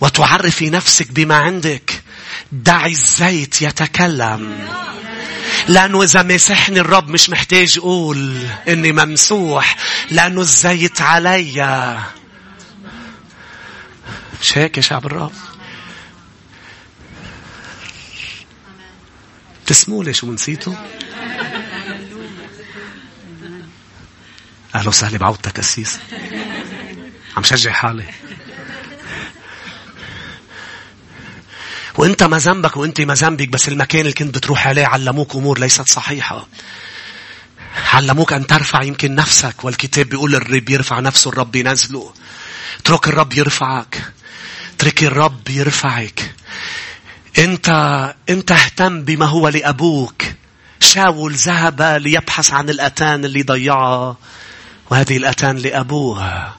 [0.00, 2.02] وتعرفي نفسك بما عندك.
[2.52, 4.68] دعي الزيت يتكلم.
[5.68, 9.76] لأنه إذا مسحني الرب مش محتاج أقول إني ممسوح
[10.10, 12.00] لأنه الزيت علي.
[14.42, 15.32] مش هيك يا شعب الرب؟
[19.66, 20.74] تسموا لي شو نسيتوا
[24.74, 25.98] أهلا وسهلا بعودتك أسيس.
[27.36, 28.04] عم شجع حالي.
[31.98, 35.88] وانت ما ذنبك وانت ما ذنبك بس المكان اللي كنت بتروح عليه علموك أمور ليست
[35.88, 36.46] صحيحة.
[37.92, 42.12] علموك أن ترفع يمكن نفسك والكتاب بيقول الرب يرفع نفسه الرب ينزله.
[42.80, 44.12] اترك الرب يرفعك.
[44.74, 46.34] اترك الرب يرفعك.
[47.38, 47.68] انت
[48.28, 50.22] انت اهتم بما هو لأبوك.
[50.80, 54.16] شاول ذهب ليبحث عن الأتان اللي ضيعها
[54.90, 56.52] وهذه الأتان لأبوه.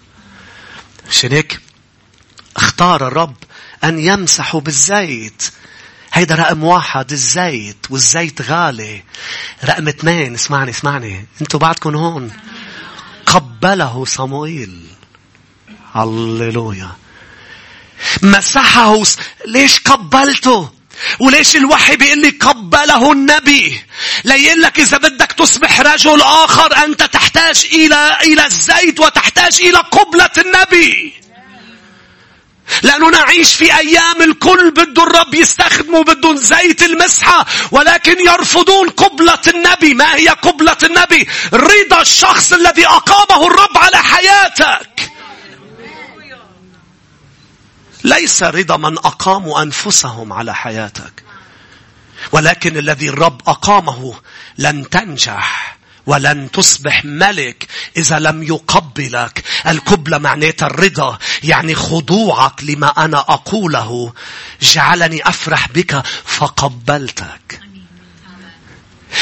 [1.10, 1.60] عشان هيك
[2.58, 3.36] اختار الرب
[3.84, 5.44] أن يمسحوا بالزيت.
[6.14, 9.04] هيدا رقم واحد الزيت والزيت غالي.
[9.66, 11.26] رقم اثنين اسمعني اسمعني.
[11.42, 12.32] أنتوا بعدكم هون.
[13.26, 14.86] قبله صموئيل.
[15.94, 16.92] هللويا.
[18.22, 19.04] مسحه
[19.48, 20.76] ليش قبلته؟
[21.20, 23.82] وليش الوحي بيقول لي قبله النبي
[24.24, 30.30] ليقول لك إذا بدك تصبح رجل آخر أنت تحتاج إلى إلى الزيت وتحتاج إلى قبلة
[30.38, 31.14] النبي
[32.84, 39.94] لأنه نعيش في أيام الكل بده الرب يستخدمه بدون زيت المسحة ولكن يرفضون قبلة النبي.
[39.94, 45.12] ما هي قبلة النبي؟ رضا الشخص الذي أقامه الرب على حياتك.
[48.04, 51.24] ليس رضا من أقاموا أنفسهم على حياتك
[52.32, 54.14] ولكن الذي الرب أقامه
[54.58, 55.78] لن تنجح.
[56.06, 59.44] ولن تصبح ملك إذا لم يقبلك.
[59.68, 61.18] القبلة معناتها الرضا.
[61.44, 64.14] يعني خضوعك لما أنا أقوله
[64.62, 67.60] جعلني أفرح بك فقبلتك.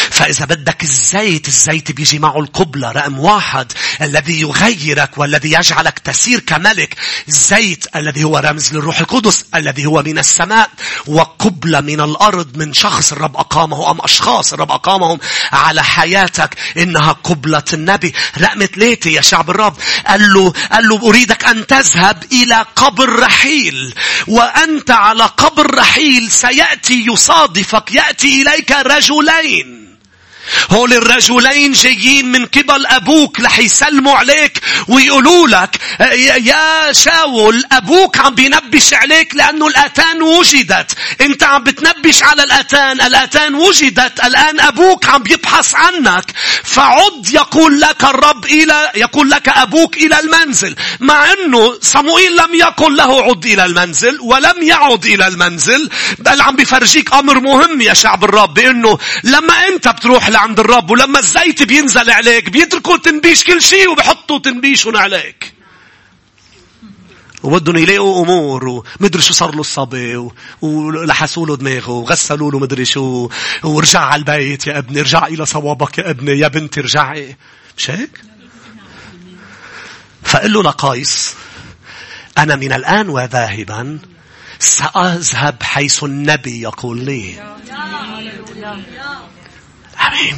[0.10, 6.96] فإذا بدك الزيت الزيت بيجي معه القبلة رقم واحد الذي يغيرك والذي يجعلك تسير كملك.
[7.28, 10.70] الزيت الذي هو رمز للروح القدس الذي هو من السماء
[11.08, 15.20] وقبلة من الأرض من شخص الرب أقامه أم أشخاص الرب أقامهم
[15.52, 16.56] على حياتك.
[16.78, 18.14] إنها قبلة النبي.
[18.38, 19.78] رقم ثلاثة يا شعب الرب.
[20.08, 23.94] قال له قال له أريدك أن تذهب إلى قبر رحيل.
[24.28, 29.83] وأنت على قبر رحيل سيأتي يصادفك يأتي إليك رجلين.
[30.72, 35.80] هول الرجلين جايين من قبل أبوك رح يسلموا عليك ويقولوا لك
[36.42, 40.92] يا شاول أبوك عم بينبش عليك لأنه الأتان وجدت.
[41.22, 43.02] أنت عم بتنبش على الأتان.
[43.02, 44.26] الأتان وجدت.
[44.26, 46.26] الآن أبوك عم بيبحث عنك.
[46.64, 50.76] فعد يقول لك الرب إلى يقول لك أبوك إلى المنزل.
[51.00, 55.90] مع أنه صموئيل لم يقل له عد إلى المنزل ولم يعد إلى المنزل.
[56.20, 61.20] بل عم بفرجيك أمر مهم يا شعب الرب بأنه لما أنت بتروح لعند الرب ولما
[61.20, 65.54] الزيت بينزل عليك بيتركوا تنبيش كل شيء وبيحطوا تنبيشهم عليك.
[67.44, 70.30] وبدهم يلاقوا أمور ومدري شو صار له الصبي
[70.62, 73.30] ولحسوا له دماغه وغسلوا له مدري شو
[73.64, 77.38] ورجع على البيت يا ابني ارجع إلى صوابك يا ابني يا بنتي ارجعي
[77.78, 78.22] مش هيك؟
[80.24, 81.34] فقل له لقايس
[82.38, 84.00] أنا من الآن وذاهبا
[84.60, 87.36] سأذهب حيث النبي يقول لي.
[90.08, 90.38] آمين.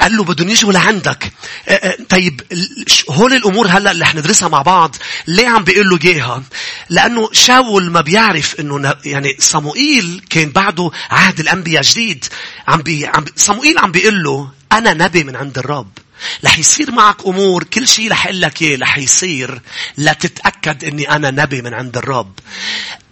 [0.00, 1.32] قال له بدهم يجوا لعندك.
[2.08, 2.40] طيب
[3.10, 6.42] هول الأمور هلا اللي حندرسها مع بعض ليه عم بيقول له اياها؟
[6.90, 12.24] لأنه شاول ما بيعرف إنه يعني صموئيل كان بعده عهد الأنبياء جديد.
[12.68, 15.90] عم بي عم صموئيل عم بيقول له أنا نبي من عند الرب
[16.44, 19.60] رح يصير معك أمور كل شيء رح أقول لك إيه رح يصير.
[19.98, 22.32] لتتأكد أني أنا نبي من عند الرب.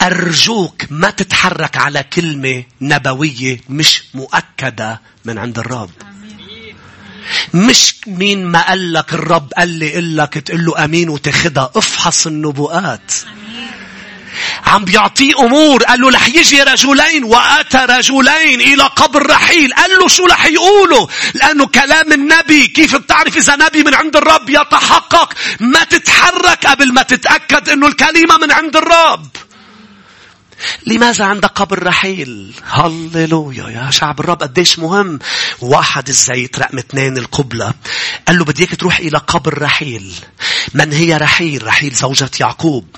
[0.03, 5.91] أرجوك ما تتحرك على كلمة نبوية مش مؤكدة من عند الرب.
[7.55, 11.71] مش مين ما قال لك الرب قال لي قل لك تقول له أمين وتاخدها.
[11.77, 13.13] افحص النبوءات.
[14.67, 15.83] عم بيعطيه أمور.
[15.83, 17.25] قال له رح يجي رجلين.
[17.25, 19.75] وأتى رجلين إلى قبر رحيل.
[19.75, 22.67] قال له شو رح يقولوا؟ لأنه كلام النبي.
[22.67, 28.39] كيف بتعرف إذا نبي من عند الرب يتحقق؟ ما تتحرك قبل ما تتأكد أنه الكلمة
[28.39, 29.27] من عند الرب.
[30.87, 35.19] لماذا عند قبر رحيل؟ هللويا يا شعب الرب قديش مهم.
[35.61, 37.75] واحد الزيت رقم اثنين القبلة.
[38.29, 40.15] قال له بدي إياك تروح إلى قبر رحيل.
[40.75, 42.97] من هي رحيل؟ رحيل زوجة يعقوب.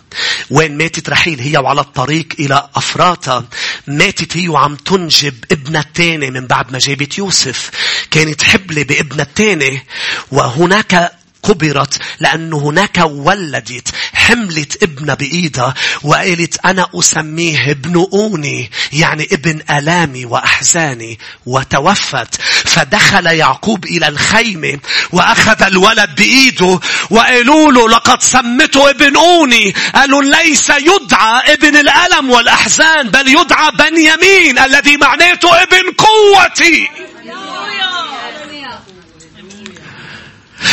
[0.51, 3.45] وين ماتت رحيل؟ هي وعلى الطريق إلى أفراطة.
[3.87, 7.71] ماتت هي وعم تنجب ابنها الثاني من بعد ما جابت يوسف.
[8.11, 9.87] كانت حبلة بابنها الثاني.
[10.31, 11.13] وهناك
[11.49, 20.25] كبرت لأنه هناك ولدت حملت ابنها بإيدها وقالت أنا أسميه ابن أوني يعني ابن ألامي
[20.25, 22.35] وأحزاني وتوفت.
[22.65, 24.79] فدخل يعقوب إلى الخيمة
[25.13, 26.81] وأخذ الولد بإيده
[27.11, 29.75] وقالوا له لقد سمته ابن أوني.
[29.95, 36.89] قالوا ليس يدعى ابن الألم والأحزان بل يدعى بنيامين الذي معناته ابن قوتي.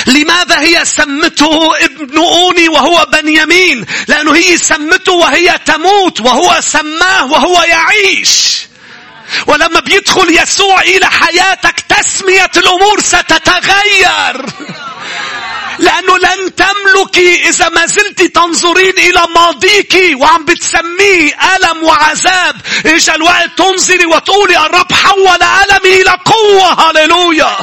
[0.06, 7.64] لماذا هي سمته ابن أوني وهو بنيامين؟ لأنه هي سمته وهي تموت وهو سماه وهو
[7.64, 8.64] يعيش.
[9.48, 14.46] ولما بيدخل يسوع إلى حياتك تسمية الأمور ستتغير.
[15.80, 22.56] لأنه لن تملكي إذا ما زلت تنظرين إلى ماضيك وعم بتسميه ألم وعذاب.
[22.86, 26.90] إجا الوقت تنزلي وتقولي الرب حول ألمي إلى قوة.
[26.90, 27.58] هللويا.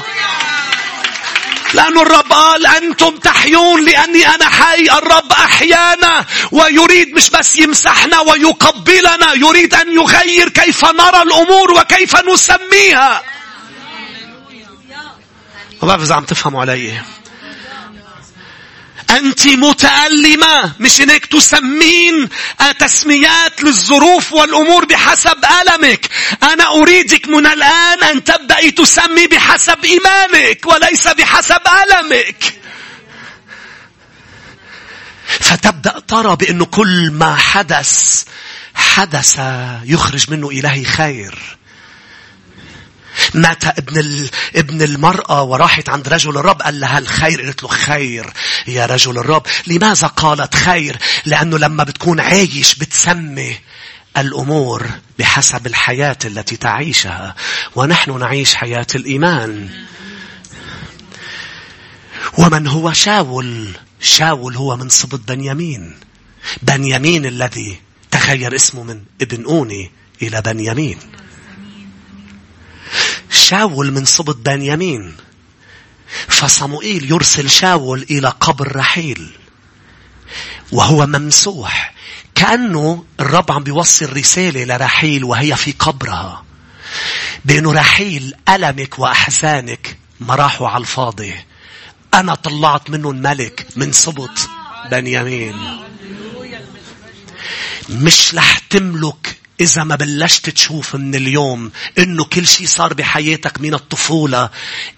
[1.74, 9.32] لأن الرب قال أنتم تحيون لأني أنا حي الرب أحيانا ويريد مش بس يمسحنا ويقبلنا
[9.34, 13.22] يريد أن يغير كيف نرى الأمور وكيف نسميها.
[15.82, 17.00] ما بعرف إذا عم تفهموا علي
[19.10, 20.72] أنت متألمة.
[20.80, 22.28] مش إنك تسمين
[22.78, 26.08] تسميات للظروف والأمور بحسب ألمك.
[26.42, 32.60] أنا أريدك من الآن أن تبدأي تسمي بحسب إيمانك وليس بحسب ألمك.
[35.40, 38.24] فتبدأ ترى بأنه كل ما حدث
[38.74, 39.40] حدث
[39.84, 41.59] يخرج منه إلهي خير.
[43.34, 44.28] مات ابن.
[44.56, 48.32] ابن المرأة وراحت عند رجل الرب قال لها الخير قالت له خير.
[48.66, 53.58] يا رجل الرب لماذا قالت خير؟ لأنه لما بتكون عايش بتسمي
[54.16, 54.86] الأمور
[55.18, 57.34] بحسب الحياة التي تعيشها.
[57.76, 59.68] ونحن نعيش حياة الإيمان.
[62.38, 63.68] ومن هو شاول؟
[64.00, 65.96] شاول هو من سبط بنيامين.
[66.62, 67.80] بنيامين الذي
[68.10, 69.90] تغير اسمه من ابن أوني
[70.22, 70.98] إلى بنيامين.
[73.30, 75.16] شاول من سبط بنيامين.
[76.28, 79.30] فصموئيل يرسل شاول إلى قبر رحيل.
[80.72, 81.94] وهو ممسوح
[82.34, 86.44] كأنه الرب عم بيوصل رسالة لرحيل وهي في قبرها.
[87.44, 91.34] بأنه رحيل ألمك وأحزانك ما راحوا على الفاضي.
[92.14, 94.48] أنا طلعت منه الملك من سبط
[94.90, 95.56] بنيامين.
[97.88, 103.74] مش رح تملك إذا ما بلشت تشوف من اليوم إنه كل شيء صار بحياتك من
[103.74, 104.50] الطفولة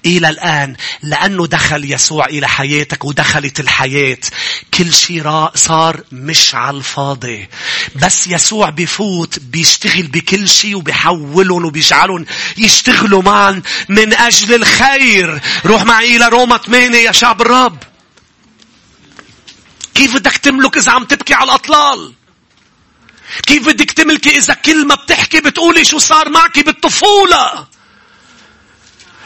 [0.06, 4.18] إلى الآن لأنه دخل يسوع إلى حياتك ودخلت الحياة.
[4.74, 7.48] كل شيء صار مش على الفاضي.
[7.96, 12.26] بس يسوع بفوت بيشتغل بكل شيء وبيحولهم وبيجعلهم
[12.58, 15.40] يشتغلوا معا من أجل الخير.
[15.66, 17.78] روح معي إلى روما 8 يا شعب الرب.
[19.94, 22.12] كيف بدك تملك إذا عم تبكي على الأطلال؟
[23.46, 27.66] كيف بدك تملكي إذا كل ما بتحكي بتقولي شو صار معك بالطفولة؟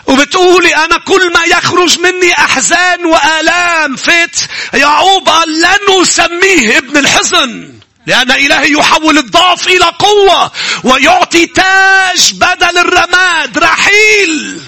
[0.06, 4.36] وبتقولي أنا كل ما يخرج مني أحزان وآلام فات
[4.74, 10.52] يعقوب قال لن أسميه ابن الحزن لأن إلهي يحول الضعف إلى قوة
[10.84, 14.60] ويعطي تاج بدل الرماد رحيل.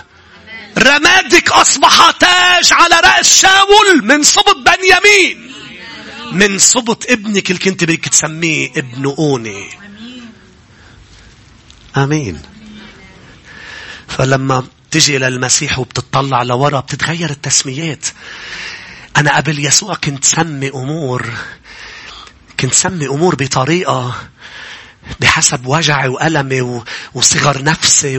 [0.79, 5.48] رمادك أصبح تاج على رأس شاول من صبط بنيامين.
[6.33, 9.69] من صبت ابنك اللي كنت بدك تسميه ابن أوني.
[11.97, 12.43] آمين.
[14.09, 18.07] فلما تجي للمسيح وبتطلع لورا بتتغير التسميات.
[19.17, 21.27] أنا قبل يسوع كنت سمي أمور.
[22.61, 24.29] كنت سمي أمور بطريقة
[25.21, 26.83] بحسب وجعي وألمي
[27.15, 28.19] وصغر نفسي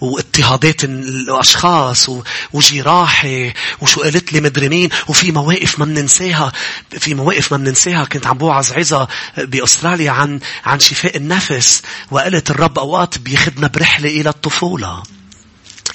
[0.00, 2.10] واضطهادات الأشخاص
[2.52, 4.88] وجراحي وشو قالت لي مدري مين.
[5.08, 6.52] وفي مواقف ما بننساها
[6.90, 9.08] في مواقف ما بننساها كنت عم بوعظ عظة
[9.38, 11.82] بأستراليا عن عن شفاء النفس.
[12.10, 15.02] وقالت الرب أوقات بياخدنا برحلة إلى الطفولة.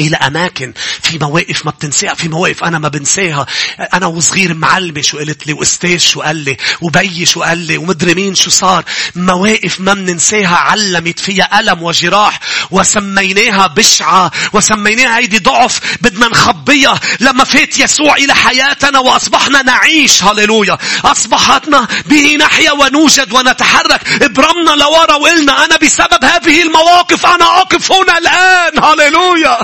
[0.07, 0.73] إلى أماكن
[1.03, 3.45] في مواقف ما بتنساها في مواقف أنا ما بنساها.
[3.93, 8.13] أنا وصغير معلمة شو قالت لي وأستاذ شو قال لي وبي شو قال لي ومدري
[8.13, 8.83] مين شو صار.
[9.15, 12.39] مواقف ما بننساها علمت فيها ألم وجراح
[12.71, 20.23] وسميناها بشعة وسميناها هيدي ضعف بدنا نخبيها لما فات يسوع إلى حياتنا وأصبحنا نعيش.
[20.23, 20.77] هللويا.
[21.05, 24.23] أصبحتنا به نحيا ونوجد ونتحرك.
[24.23, 28.83] برمنا لورا وقلنا أنا بسبب هذه المواقف أنا أقف هنا الآن.
[28.83, 29.57] هللويا.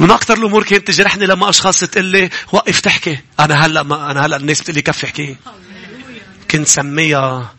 [0.00, 3.18] من أكثر الأمور كانت تجرحني لما أشخاص تقول لي وقف تحكي.
[3.40, 5.36] أنا هلأ ما أنا هلأ الناس بتقول لي كفي احكي.
[6.50, 7.54] كنت سميها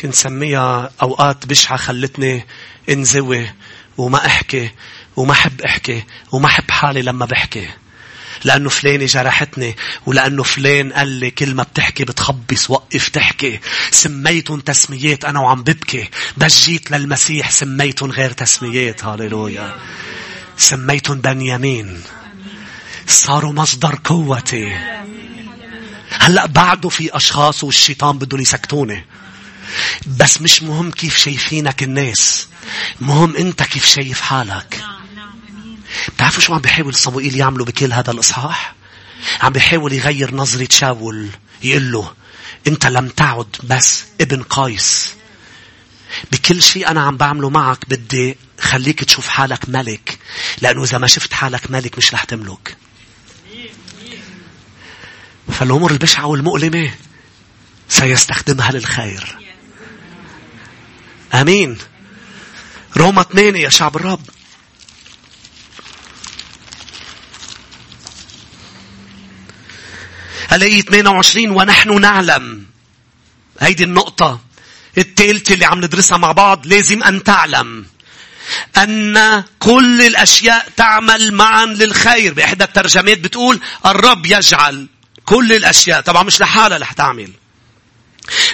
[0.00, 2.46] كنت سميها أوقات بشعة خلتني
[2.90, 3.50] انزوي
[3.98, 4.70] وما أحكي
[5.16, 7.68] وما أحب أحكي وما أحب حالي لما بحكي.
[8.44, 9.76] لأنه فلانة جرحتني
[10.06, 13.60] ولأنه فلان قال لي كلمة بتحكي بتخبص وقف تحكي
[13.90, 19.74] سميتهم تسميات أنا وعم ببكي بس جيت للمسيح سميتهم غير تسميات هاليلويا
[20.56, 22.02] سميتهم بنيامين.
[23.06, 24.78] صاروا مصدر قوتي.
[26.10, 29.06] هلأ بعده في أشخاص والشيطان بدهم يسكتوني.
[30.06, 32.48] بس مش مهم كيف شايفينك الناس.
[33.00, 34.84] مهم انت كيف شايف حالك.
[36.08, 38.74] بتعرفوا شو عم بيحاول صموئيل يعمله بكل هذا الإصحاح؟
[39.42, 41.28] عم بيحاول يغير نظرة شاول
[41.62, 42.12] يقول له
[42.66, 45.14] أنت لم تعد بس ابن قيس.
[46.32, 50.18] بكل شيء أنا عم بعمله معك بدي خليك تشوف حالك ملك.
[50.60, 52.76] لأنه إذا ما شفت حالك ملك مش رح تملك.
[55.52, 56.90] فالأمور البشعة والمؤلمة
[57.88, 59.38] سيستخدمها للخير.
[61.34, 61.78] أمين.
[62.96, 64.30] روما 8 يا شعب الرب.
[70.52, 72.66] الآية 28 ونحن نعلم.
[73.60, 74.40] هيدي النقطة.
[74.98, 77.86] التالتة اللي عم ندرسها مع بعض لازم أن تعلم
[78.76, 82.34] أن كل الأشياء تعمل معا للخير.
[82.34, 84.86] بإحدى الترجمات بتقول الرب يجعل
[85.24, 86.00] كل الأشياء.
[86.00, 87.30] طبعا مش لحالها رح تعمل.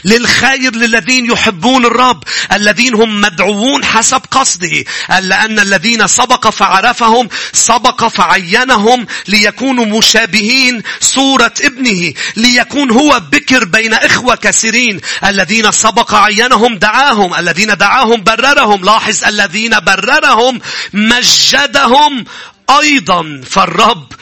[0.05, 4.85] للخير للذين يحبون الرب الذين هم مدعوون حسب قصده.
[5.21, 14.35] لأن الذين سبق فعرفهم سبق فعينهم ليكونوا مشابهين صورة ابنه ليكون هو بكر بين إخوة
[14.35, 15.01] كثيرين.
[15.25, 18.85] الذين سبق عينهم دعاهم الذين دعاهم بررهم.
[18.85, 20.61] لاحظ الذين بررهم
[20.93, 22.25] مجدهم
[22.81, 23.41] أيضا.
[23.51, 24.13] فالرب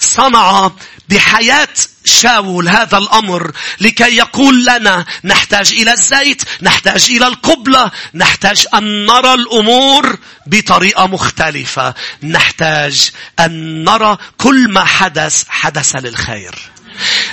[0.00, 0.70] صنع
[1.08, 1.68] بحياة
[2.04, 9.34] شاول هذا الأمر لكي يقول لنا نحتاج إلى الزيت نحتاج إلى القبلة نحتاج أن نرى
[9.34, 11.94] الأمور بطريقة مختلفة.
[12.22, 16.73] نحتاج أن نرى كل ما حدث حدث للخير.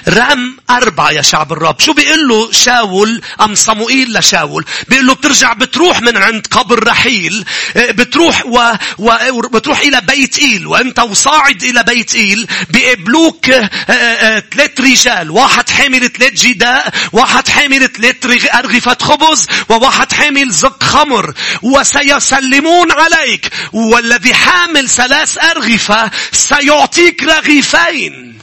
[0.07, 1.79] رقم أربعة يا شعب الرب.
[1.79, 7.45] شو بيقول له شاول أم صموئيل لشاول؟ بيقول له بترجع بتروح من عند قبر رحيل
[7.77, 8.73] آه، بتروح و...
[8.97, 9.41] و...
[9.41, 15.69] بتروح إلى بيت إيل وأنت وصاعد إلى بيت إيل بيقبلوك آه، آه، ثلاث رجال واحد
[15.69, 21.33] حامل ثلاث جداء واحد حامل ثلاث أرغفة خبز وواحد حامل زق خمر.
[21.61, 28.40] وسيسلمون عليك والذي حامل ثلاث أرغفة سيعطيك رغيفين.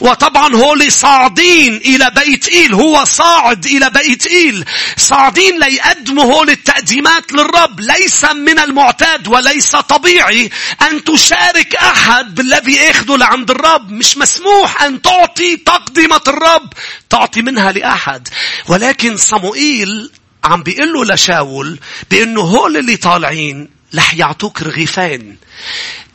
[0.00, 4.64] وطبعا هو صاعدين إلى بيت إيل هو صاعد إلى بيت إيل.
[4.96, 10.50] صاعدين ليقدموا هول التقديمات للرب ليس من المعتاد وليس طبيعي
[10.82, 13.90] أن تشارك أحد بالذي أخذه لعند الرب.
[13.90, 16.72] مش مسموح أن تعطي تقدمة الرب
[17.10, 18.28] تعطي منها لأحد.
[18.68, 20.10] ولكن صموئيل
[20.44, 21.78] عم بيقول له لشاول
[22.10, 25.36] بأنه هول اللي طالعين رح يعطوك رغيفين.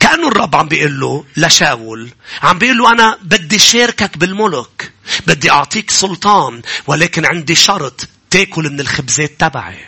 [0.08, 2.10] كأنه الرب عم بيقول له لشاول
[2.42, 4.92] عم بيقول له أنا بدي شاركك بالملك
[5.26, 9.78] بدي أعطيك سلطان ولكن عندي شرط تاكل من الخبزات تبعي.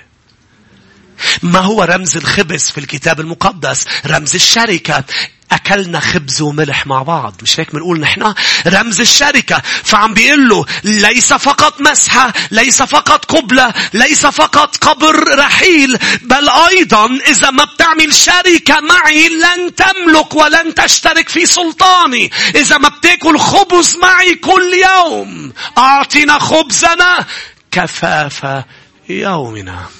[1.43, 5.05] ما هو رمز الخبز في الكتاب المقدس؟ رمز الشركة.
[5.53, 7.34] أكلنا خبز وملح مع بعض.
[7.42, 8.34] مش هيك بنقول نحن
[8.66, 9.62] رمز الشركة.
[9.84, 17.18] فعم بيقول له ليس فقط مسحة، ليس فقط قبلة، ليس فقط قبر رحيل، بل أيضا
[17.28, 22.30] إذا ما بتعمل شركة معي لن تملك ولن تشترك في سلطاني.
[22.55, 27.26] إذا ما بتاكل خبز معي كل يوم، أعطنا خبزنا
[27.70, 28.64] كفاف
[29.09, 29.99] يومنا.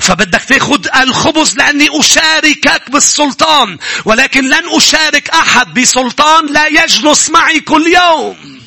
[0.00, 7.86] فبدك تاخذ الخبز لأني أشاركك بالسلطان ولكن لن أشارك أحد بسلطان لا يجلس معي كل
[7.86, 8.62] يوم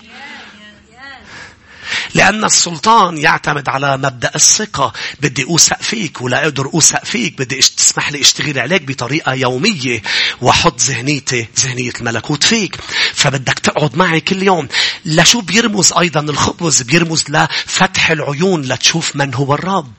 [2.13, 4.93] لأن السلطان يعتمد على مبدأ الثقة.
[5.19, 7.37] بدي أوثق فيك ولا أقدر أوثق فيك.
[7.37, 10.01] بدي تسمح لي أشتغل عليك بطريقة يومية
[10.41, 12.75] وأحط ذهنيتي ذهنية الملكوت فيك.
[13.13, 14.67] فبدك تقعد معي كل يوم.
[15.05, 19.91] لشو بيرمز أيضا الخبز؟ بيرمز لفتح العيون لتشوف من هو الرب.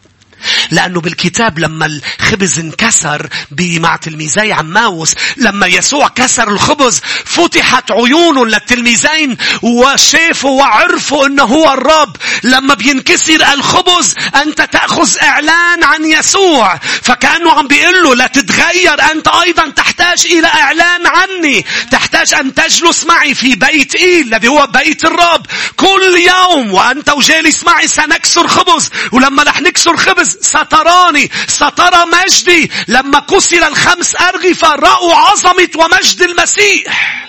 [0.70, 3.28] لأنه بالكتاب لما الخبز انكسر
[3.60, 12.16] مع تلميذي عماوس لما يسوع كسر الخبز فتحت عيون للتلميذين وشافوا وعرفوا أنه هو الرب.
[12.42, 16.76] لما بينكسر الخبز أنت تأخذ إعلان عن يسوع.
[17.02, 21.64] فكأنه عم بيقول له لا تتغير أنت أيضا تحتاج إلى إعلان عني.
[21.90, 25.46] تحتاج أن تجلس معي في بيت إيل الذي هو بيت الرب.
[25.76, 28.90] كل يوم وأنت وجالس معي سنكسر خبز.
[29.12, 32.70] ولما رح نكسر خبز ستراني سترى مجدي.
[32.88, 37.26] لما كسر الخمس أرغفة رأوا عظمة ومجد المسيح.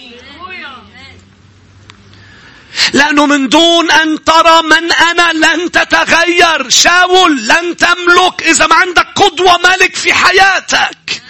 [2.93, 6.69] لأنه من دون أن ترى من أنا لن تتغير.
[6.69, 8.43] شاول لن تملك.
[8.43, 11.21] إذا ما عندك قدوة ملك في حياتك.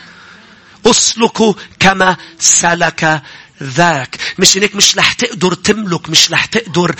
[0.86, 3.22] أسلك كما سلك
[3.63, 4.18] ذاك.
[4.39, 6.95] مش هيك مش رح تقدر تملك مش رح تقدر.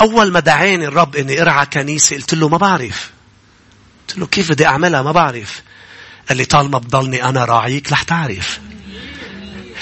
[0.00, 3.10] أول ما دعاني الرب إني أرعى كنيسة قلت له ما بعرف.
[4.08, 5.62] قلت له كيف بدي أعملها؟ ما بعرف.
[6.28, 8.60] قال لي طالما بضلني أنا راعيك رح تعرف.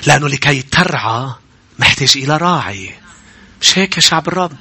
[0.07, 1.31] لأنه لكي ترعى
[1.79, 2.95] محتاج إلى راعي.
[3.61, 4.53] مش هيك يا شعب الرب؟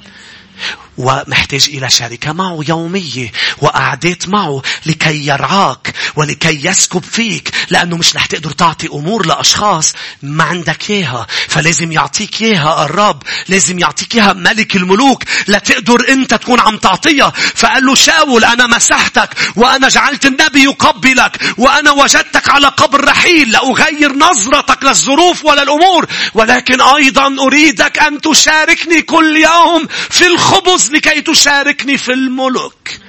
[0.98, 8.26] ومحتاج إلى شركة معه يومية وقعدات معه لكي يرعاك ولكي يسكب فيك لأنه مش رح
[8.26, 11.26] تقدر تعطي أمور لأشخاص ما عندك إياها.
[11.48, 17.32] فلازم يعطيك إياها الرب لازم يعطيك إياها ملك الملوك لا تقدر أنت تكون عم تعطيها.
[17.54, 24.12] فقال له شاول أنا مسحتك وأنا جعلت النبي يقبلك وأنا وجدتك على قبر رحيل لأغير
[24.12, 31.98] نظرتك للظروف ولا الأمور ولكن أيضا أريدك أن تشاركني كل يوم في الخبز لكي تشاركني
[31.98, 33.00] في الملك.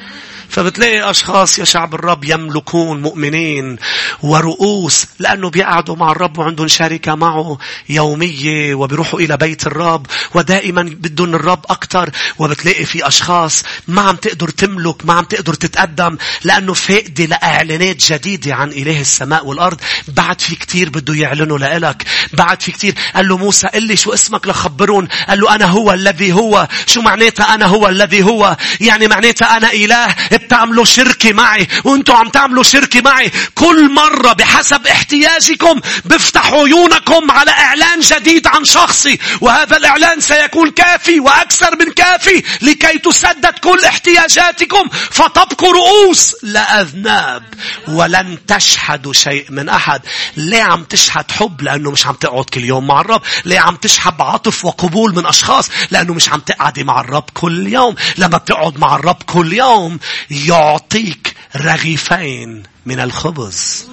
[0.50, 3.78] فبتلاقي أشخاص يا شعب الرب يملكون مؤمنين
[4.24, 7.58] ورؤوس لأنه بيقعدوا مع الرب وعندهم شركة معه
[7.90, 12.10] يومية وبيروحوا إلى بيت الرب ودائما بدهم الرب أكتر.
[12.40, 18.56] وبتلاقي في أشخاص ما عم تقدر تملك ما عم تقدر تتقدم لأنه فاقدة لإعلانات جديدة
[18.56, 19.78] عن إله السماء والأرض.
[20.08, 22.04] بعد في كتير بده يعلنوا لإلك.
[22.34, 25.08] بعد في كتير قال له موسى قل لي شو اسمك لخبرون.
[25.30, 26.68] قال له أنا هو الذي هو.
[26.86, 32.30] شو معناتها أنا هو الذي هو؟ يعني معناتها أنا إله؟ بتعملوا شركة معي وانتوا عم
[32.30, 33.32] تعملوا شركة معي.
[33.56, 41.20] كل مرة بحسب احتياجكم بفتح عيونكم على إعلان جديد عن شخصي وهذا الإعلان سيكون كافي
[41.20, 44.90] وأكثر من كافي لكي تسدد كل احتياجاتكم.
[45.12, 47.44] فتبقوا رؤوس لا أذناب
[47.88, 50.02] ولن تشحدوا شيء من أحد.
[50.38, 53.22] ليه عم تشحد حب؟ لأنه مش عم تقعد كل يوم مع الرب.
[53.46, 57.96] ليه عم تشحب عطف وقبول من أشخاص؟ لأنه مش عم تقعدي مع الرب كل يوم.
[58.18, 60.00] لما بتقعد مع الرب كل يوم
[60.32, 63.88] يعطيك رغيفين من الخبز.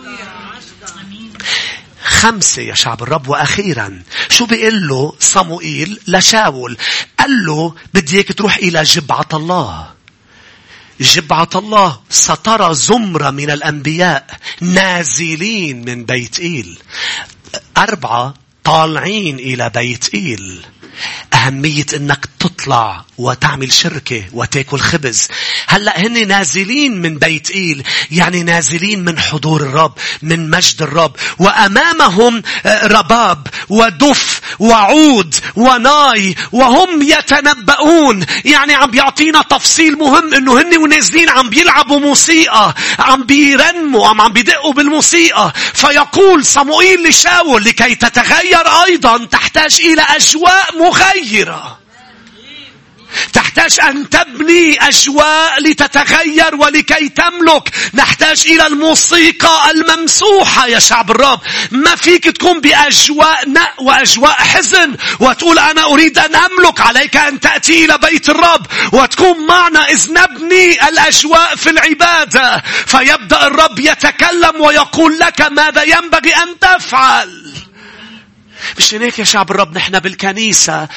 [2.04, 6.76] خمسة يا شعب الرب وأخيرا شو بيقول له صموئيل لشاول؟
[7.18, 9.94] قال له بدي إياك تروح إلى جبعة الله.
[11.00, 16.78] جبعة الله سترى زمرة من الأنبياء نازلين من بيت إيل.
[17.76, 20.66] أربعة طالعين إلى بيت إيل.
[21.34, 25.28] أهمية أنك تطلع وتعمل شركة وتاكل خبز.
[25.66, 27.82] هلأ هن نازلين من بيت إيل.
[28.10, 29.92] يعني نازلين من حضور الرب.
[30.22, 31.16] من مجد الرب.
[31.38, 38.26] وأمامهم آه، رباب ودف وعود وناي وهم يتنبؤون.
[38.44, 42.74] يعني عم بيعطينا تفصيل مهم إنه هن ونازلين عم بيلعبوا موسيقى.
[42.98, 45.52] عم بيرنموا عم عم بيدقوا بالموسيقى.
[45.74, 51.78] فيقول صموئيل لشاول لكي تتغير أيضا تحتاج إلى أجواء مغيرة.
[53.32, 57.70] تحتاج أن تبني أجواء لتتغير ولكي تملك.
[57.94, 61.40] نحتاج إلى الموسيقى الممسوحة يا شعب الرب.
[61.70, 66.80] ما فيك تكون بأجواء نأ وأجواء حزن وتقول أنا أريد أن أملك.
[66.80, 72.62] عليك أن تأتي إلى بيت الرب وتكون معنا إذ نبني الأجواء في العبادة.
[72.86, 77.54] فيبدأ الرب يتكلم ويقول لك ماذا ينبغي أن تفعل.
[78.78, 80.88] مش هيك يا شعب الرب نحن بالكنيسة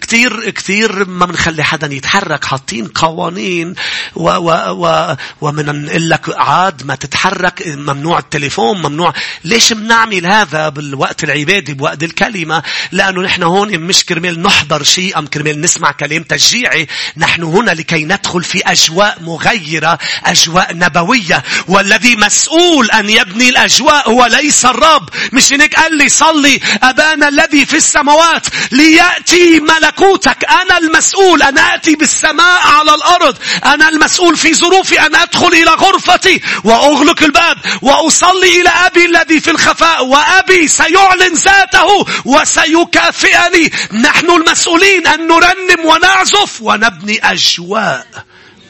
[0.00, 3.74] كتير كتير ما بنخلي حدا يتحرك حاطين قوانين
[4.14, 4.50] و و
[4.86, 9.12] و ومن نقول لك عاد ما تتحرك ممنوع التليفون ممنوع.
[9.44, 12.62] ليش بنعمل هذا بالوقت العبادي بوقت الكلمة؟
[12.92, 18.04] لأنه نحن هون مش كرمال نحضر شيء أم كرمال نسمع كلام تشجيعي نحن هنا لكي
[18.04, 21.42] ندخل في أجواء مغيرة أجواء نبوية.
[21.68, 25.08] والذي مسؤول أن يبني الأجواء هو ليس الرب.
[25.32, 26.60] مش هيك قال لي صلي.
[26.82, 30.44] أبانا الذي في السماوات ليأتي ملكوتك.
[30.44, 33.36] أنا المسؤول أن آتي بالسماء على الأرض.
[33.64, 39.50] أنا المسؤول في ظروفي أن أدخل إلى غرفتي وأغلق الباب وأصلي إلى أبي الذي في
[39.50, 40.04] الخفاء.
[40.04, 43.72] وأبي سيعلن ذاته وسيكافئني.
[43.92, 48.06] نحن المسؤولين أن نرنم ونعزف ونبني أجواء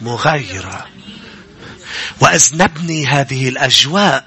[0.00, 0.86] مغيرة.
[2.20, 4.24] وإذ نبني هذه الأجواء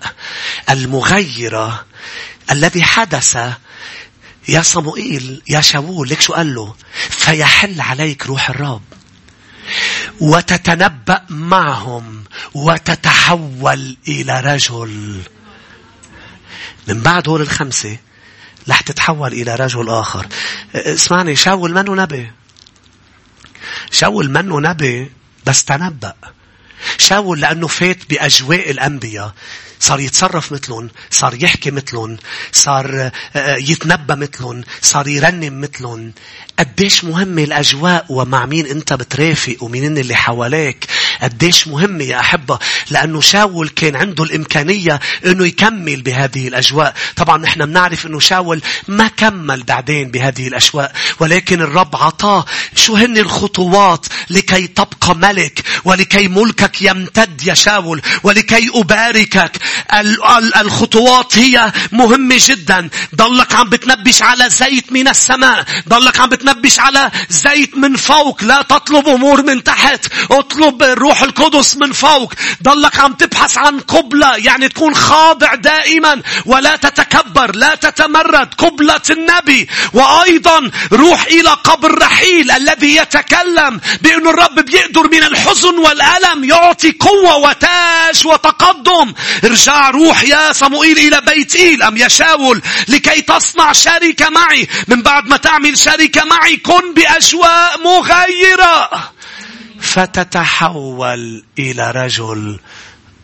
[0.69, 1.85] المغيرة
[2.51, 3.37] الذي حدث
[4.47, 6.75] يا صموئيل يا شاول لك شو قال له.
[7.09, 8.81] فيحل عليك روح الرب.
[10.19, 12.23] وتتنبأ معهم
[12.53, 15.21] وتتحول إلى رجل.
[16.87, 17.97] من بعد هول الخمسة
[18.69, 20.27] رح تتحول إلى رجل آخر.
[20.75, 22.31] اسمعني شاول منه نبي؟
[23.91, 25.11] شاول منه نبي؟
[25.45, 26.13] بس تنبأ.
[26.97, 29.33] شاول لأنه فات بأجواء الأنبياء.
[29.81, 32.17] صار يتصرف مثلهم صار يحكي مثلهم
[32.51, 36.13] صار آه، يتنبى مثلهم صار يرنم مثلهم.
[36.59, 40.87] قديش مهمة الأجواء ومع مين أنت بترافق ومين اللي حواليك.
[41.21, 42.59] قديش مهمة يا أحبة
[42.89, 46.93] لأنه شاول كان عنده الإمكانية أنه يكمل بهذه الأجواء.
[47.15, 52.45] طبعا نحن بنعرف أنه شاول ما كمل بعدين بهذه الأجواء ولكن الرب عطاه
[52.75, 59.51] شو هن الخطوات لكي تبقى ملك ولكي ملكك يمتد يا شاول ولكي أباركك.
[60.61, 62.89] الخطوات هي مهمة جدا.
[63.15, 68.43] ضلك عم بتنبش على زيت من السماء ضلك عم بتنبش على زيت من فوق.
[68.43, 72.33] لا تطلب أمور من تحت اطلب الروح القدس من فوق.
[72.63, 78.53] ضلك عم تبحث عن قبلة يعني تكون خاضع دائما ولا تتكبر لا تتمرد.
[78.57, 79.69] قبلة النبي.
[79.93, 87.35] وأيضا روح إلى قبر رحيل الذي يتكلم بأن الرب بيقدر من الحزن والألم يعطي قوة
[87.35, 89.13] وتاج وتقدم.
[89.43, 91.83] ارجع روح يا صموئيل إلى بيت إيل.
[91.83, 94.67] أم يشاول لكي تصنع شركة معي.
[94.87, 98.89] من بعد ما تعمل شركة معي كن بأجواء مغيرة.
[99.81, 102.59] فتتحول إلى رجل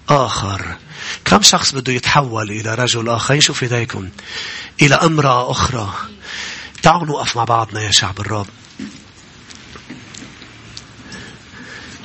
[0.10, 0.76] آخر.
[1.26, 4.10] كم شخص بده يتحول إلى رجل آخر؟ يشوف يديكم
[4.82, 5.94] إلى امرأة أخرى.
[6.82, 8.48] تعالوا نوقف مع بعضنا يا شعب الرب.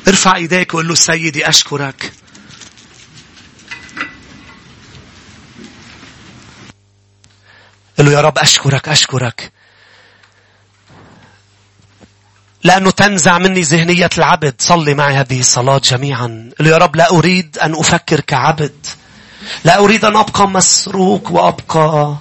[0.08, 2.12] ارفع إيديك وقول له سيدي أشكرك.
[7.98, 9.52] قل له يا رب أشكرك أشكرك.
[12.64, 14.54] لأنه تنزع مني ذهنية العبد.
[14.58, 16.50] صلي معي هذه الصلاة جميعا.
[16.60, 18.86] يا رب لا أريد أن أفكر كعبد.
[19.64, 22.16] لا أريد أن أبقى مسروق وأبقى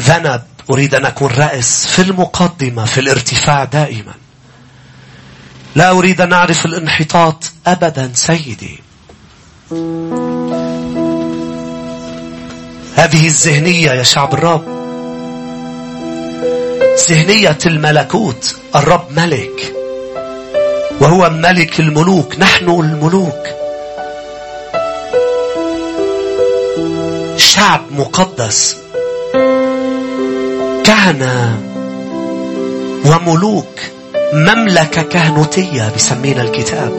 [0.00, 0.42] ذنب.
[0.70, 4.14] أريد أن أكون رأس في المقدمة في الارتفاع دائما.
[5.76, 8.80] لا أريد أن أعرف الانحطاط أبدا سيدي.
[12.96, 14.83] هذه الذهنية يا شعب الرب.
[16.98, 19.74] ذهنية الملكوت الرب ملك.
[21.00, 23.46] وهو ملك الملوك نحن الملوك.
[27.36, 28.76] شعب مقدس.
[30.84, 31.60] كهنة
[33.06, 33.80] وملوك.
[34.32, 36.92] مملكة كهنوتية بسمينا الكتاب.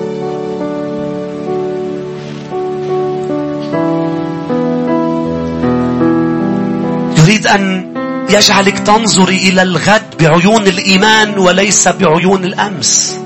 [7.18, 7.95] يريد أن
[8.30, 13.19] يجعلك تنظري إلى الغد بعيون الإيمان وليس بعيون الأمس.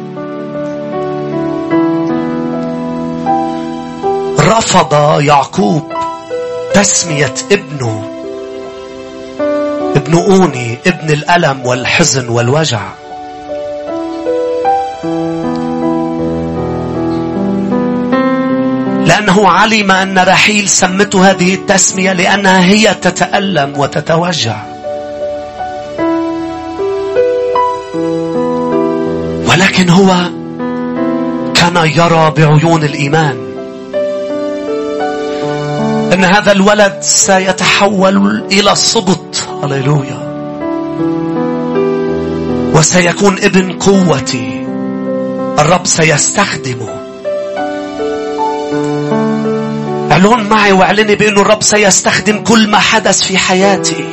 [4.40, 5.94] رفض يعقوب
[6.74, 8.04] تسمية ابنه
[9.96, 12.82] ابن أوني ابن الألم والحزن والوجع
[19.06, 24.69] لأنه علم أن رحيل سمته هذه التسمية لأنها هي تتألم وتتوجع
[29.80, 30.14] ولكن هو
[31.54, 33.38] كان يرى بعيون الإيمان
[36.14, 40.20] أن هذا الولد سيتحول إلى صبط هللويا.
[42.74, 44.68] وسيكون ابن قوتي.
[45.60, 46.90] الرب سيستخدمه.
[50.12, 54.09] اعلن معي واعلني بأن الرب سيستخدم كل ما حدث في حياتي.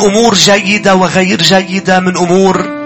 [0.00, 2.80] أمور جيدة وغير جيدة من أمور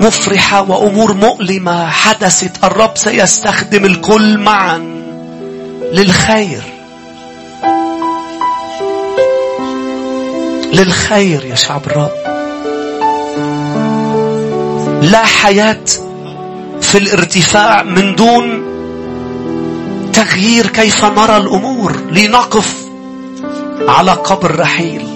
[0.00, 1.86] مفرحة وأمور مؤلمة.
[1.86, 4.78] حدثت الرب سيستخدم الكل معا
[5.92, 6.62] للخير.
[10.72, 12.10] للخير يا شعب الرب.
[15.02, 15.84] لا حياة
[16.80, 18.64] في الارتفاع من دون
[20.12, 21.96] تغيير كيف نرى الأمور.
[22.12, 22.74] لنقف
[23.88, 25.13] على قبر رحيل.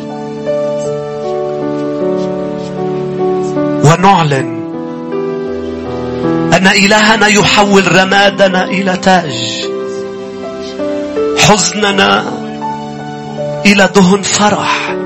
[3.89, 4.59] ونعلن
[6.55, 9.69] أن إلهنا يحول رمادنا إلى تاج.
[11.39, 12.25] حزننا
[13.67, 14.97] إلى دهن فرح.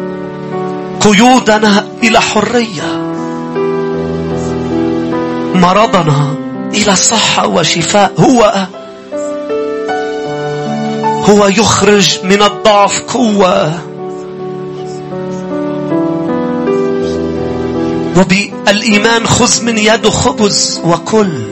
[1.01, 3.13] قيودنا إلى حرية.
[5.55, 6.35] مرضنا
[6.75, 8.13] إلى صحة وشفاء.
[8.19, 8.67] هو
[11.29, 13.92] هو يخرج من الضعف قوة.
[18.17, 21.43] وبالإيمان خذ من يده خبز وكل.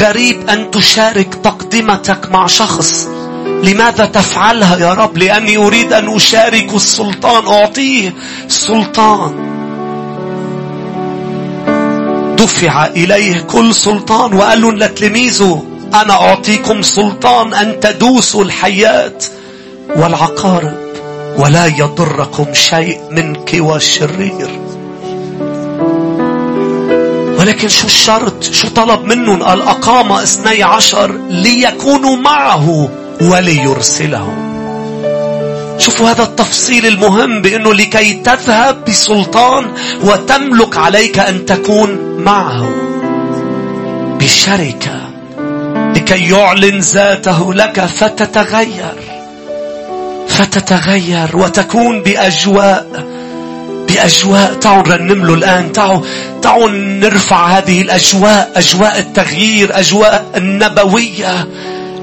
[0.00, 3.08] غريب أن تشارك تقدمتك مع شخص.
[3.62, 8.14] لماذا تفعلها يا رب؟ لأني أريد أن أشارك السلطان أعطيه
[8.48, 9.48] سلطان.
[12.38, 15.64] دفع إليه كل سلطان وقال له لتلميذه
[15.94, 19.18] أنا أعطيكم سلطان أن تدوسوا الحياة
[19.96, 20.87] والعقارب.
[21.38, 24.60] ولا يضركم شيء من كوى الشرير.
[27.38, 32.88] ولكن شو الشرط؟ شو طلب منهم قال أقام اثني عشر ليكونوا معه
[33.20, 34.48] وليرسلهم
[35.78, 42.68] شوفوا هذا التفصيل المهم بأنه لكي تذهب بسلطان وتملك عليك أن تكون معه.
[44.20, 45.10] بشركة
[45.96, 49.07] لكي يعلن ذاته لك فتتغير.
[50.38, 51.36] فتتغير.
[51.36, 53.06] وتكون بأجواء
[53.88, 54.54] بأجواء.
[54.54, 55.72] تعوا نرنم له الآن.
[55.72, 56.00] تعوا
[56.42, 58.52] تعوا نرفع هذه الأجواء.
[58.56, 61.48] أجواء التغيير أجواء النبوية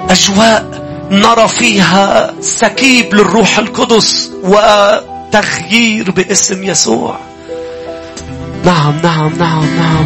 [0.09, 7.15] أجواء نرى فيها سكيب للروح القدس وتغيير باسم يسوع.
[8.65, 10.05] نعم نعم نعم نعم.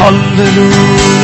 [0.00, 1.23] هللويا.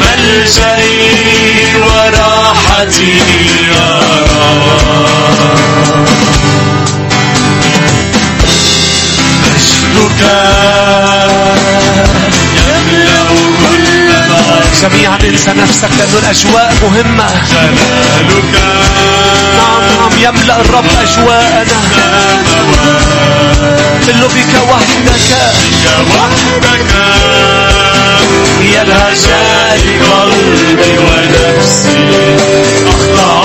[0.00, 3.18] ملجئي وراحتي
[3.68, 5.63] يا رب.
[9.94, 11.34] مجدك
[14.82, 17.26] جميعا انسى نفسك لأن الأجواء مهمة.
[17.50, 18.44] جلالك
[19.56, 21.64] نعم نعم يملأ الرب أجواءنا.
[24.08, 25.30] قل بك وحدك.
[25.62, 25.84] بك
[26.16, 26.94] وحدك.
[28.60, 29.26] يلهج
[30.10, 32.08] قلبي ونفسي
[32.88, 33.44] أخضع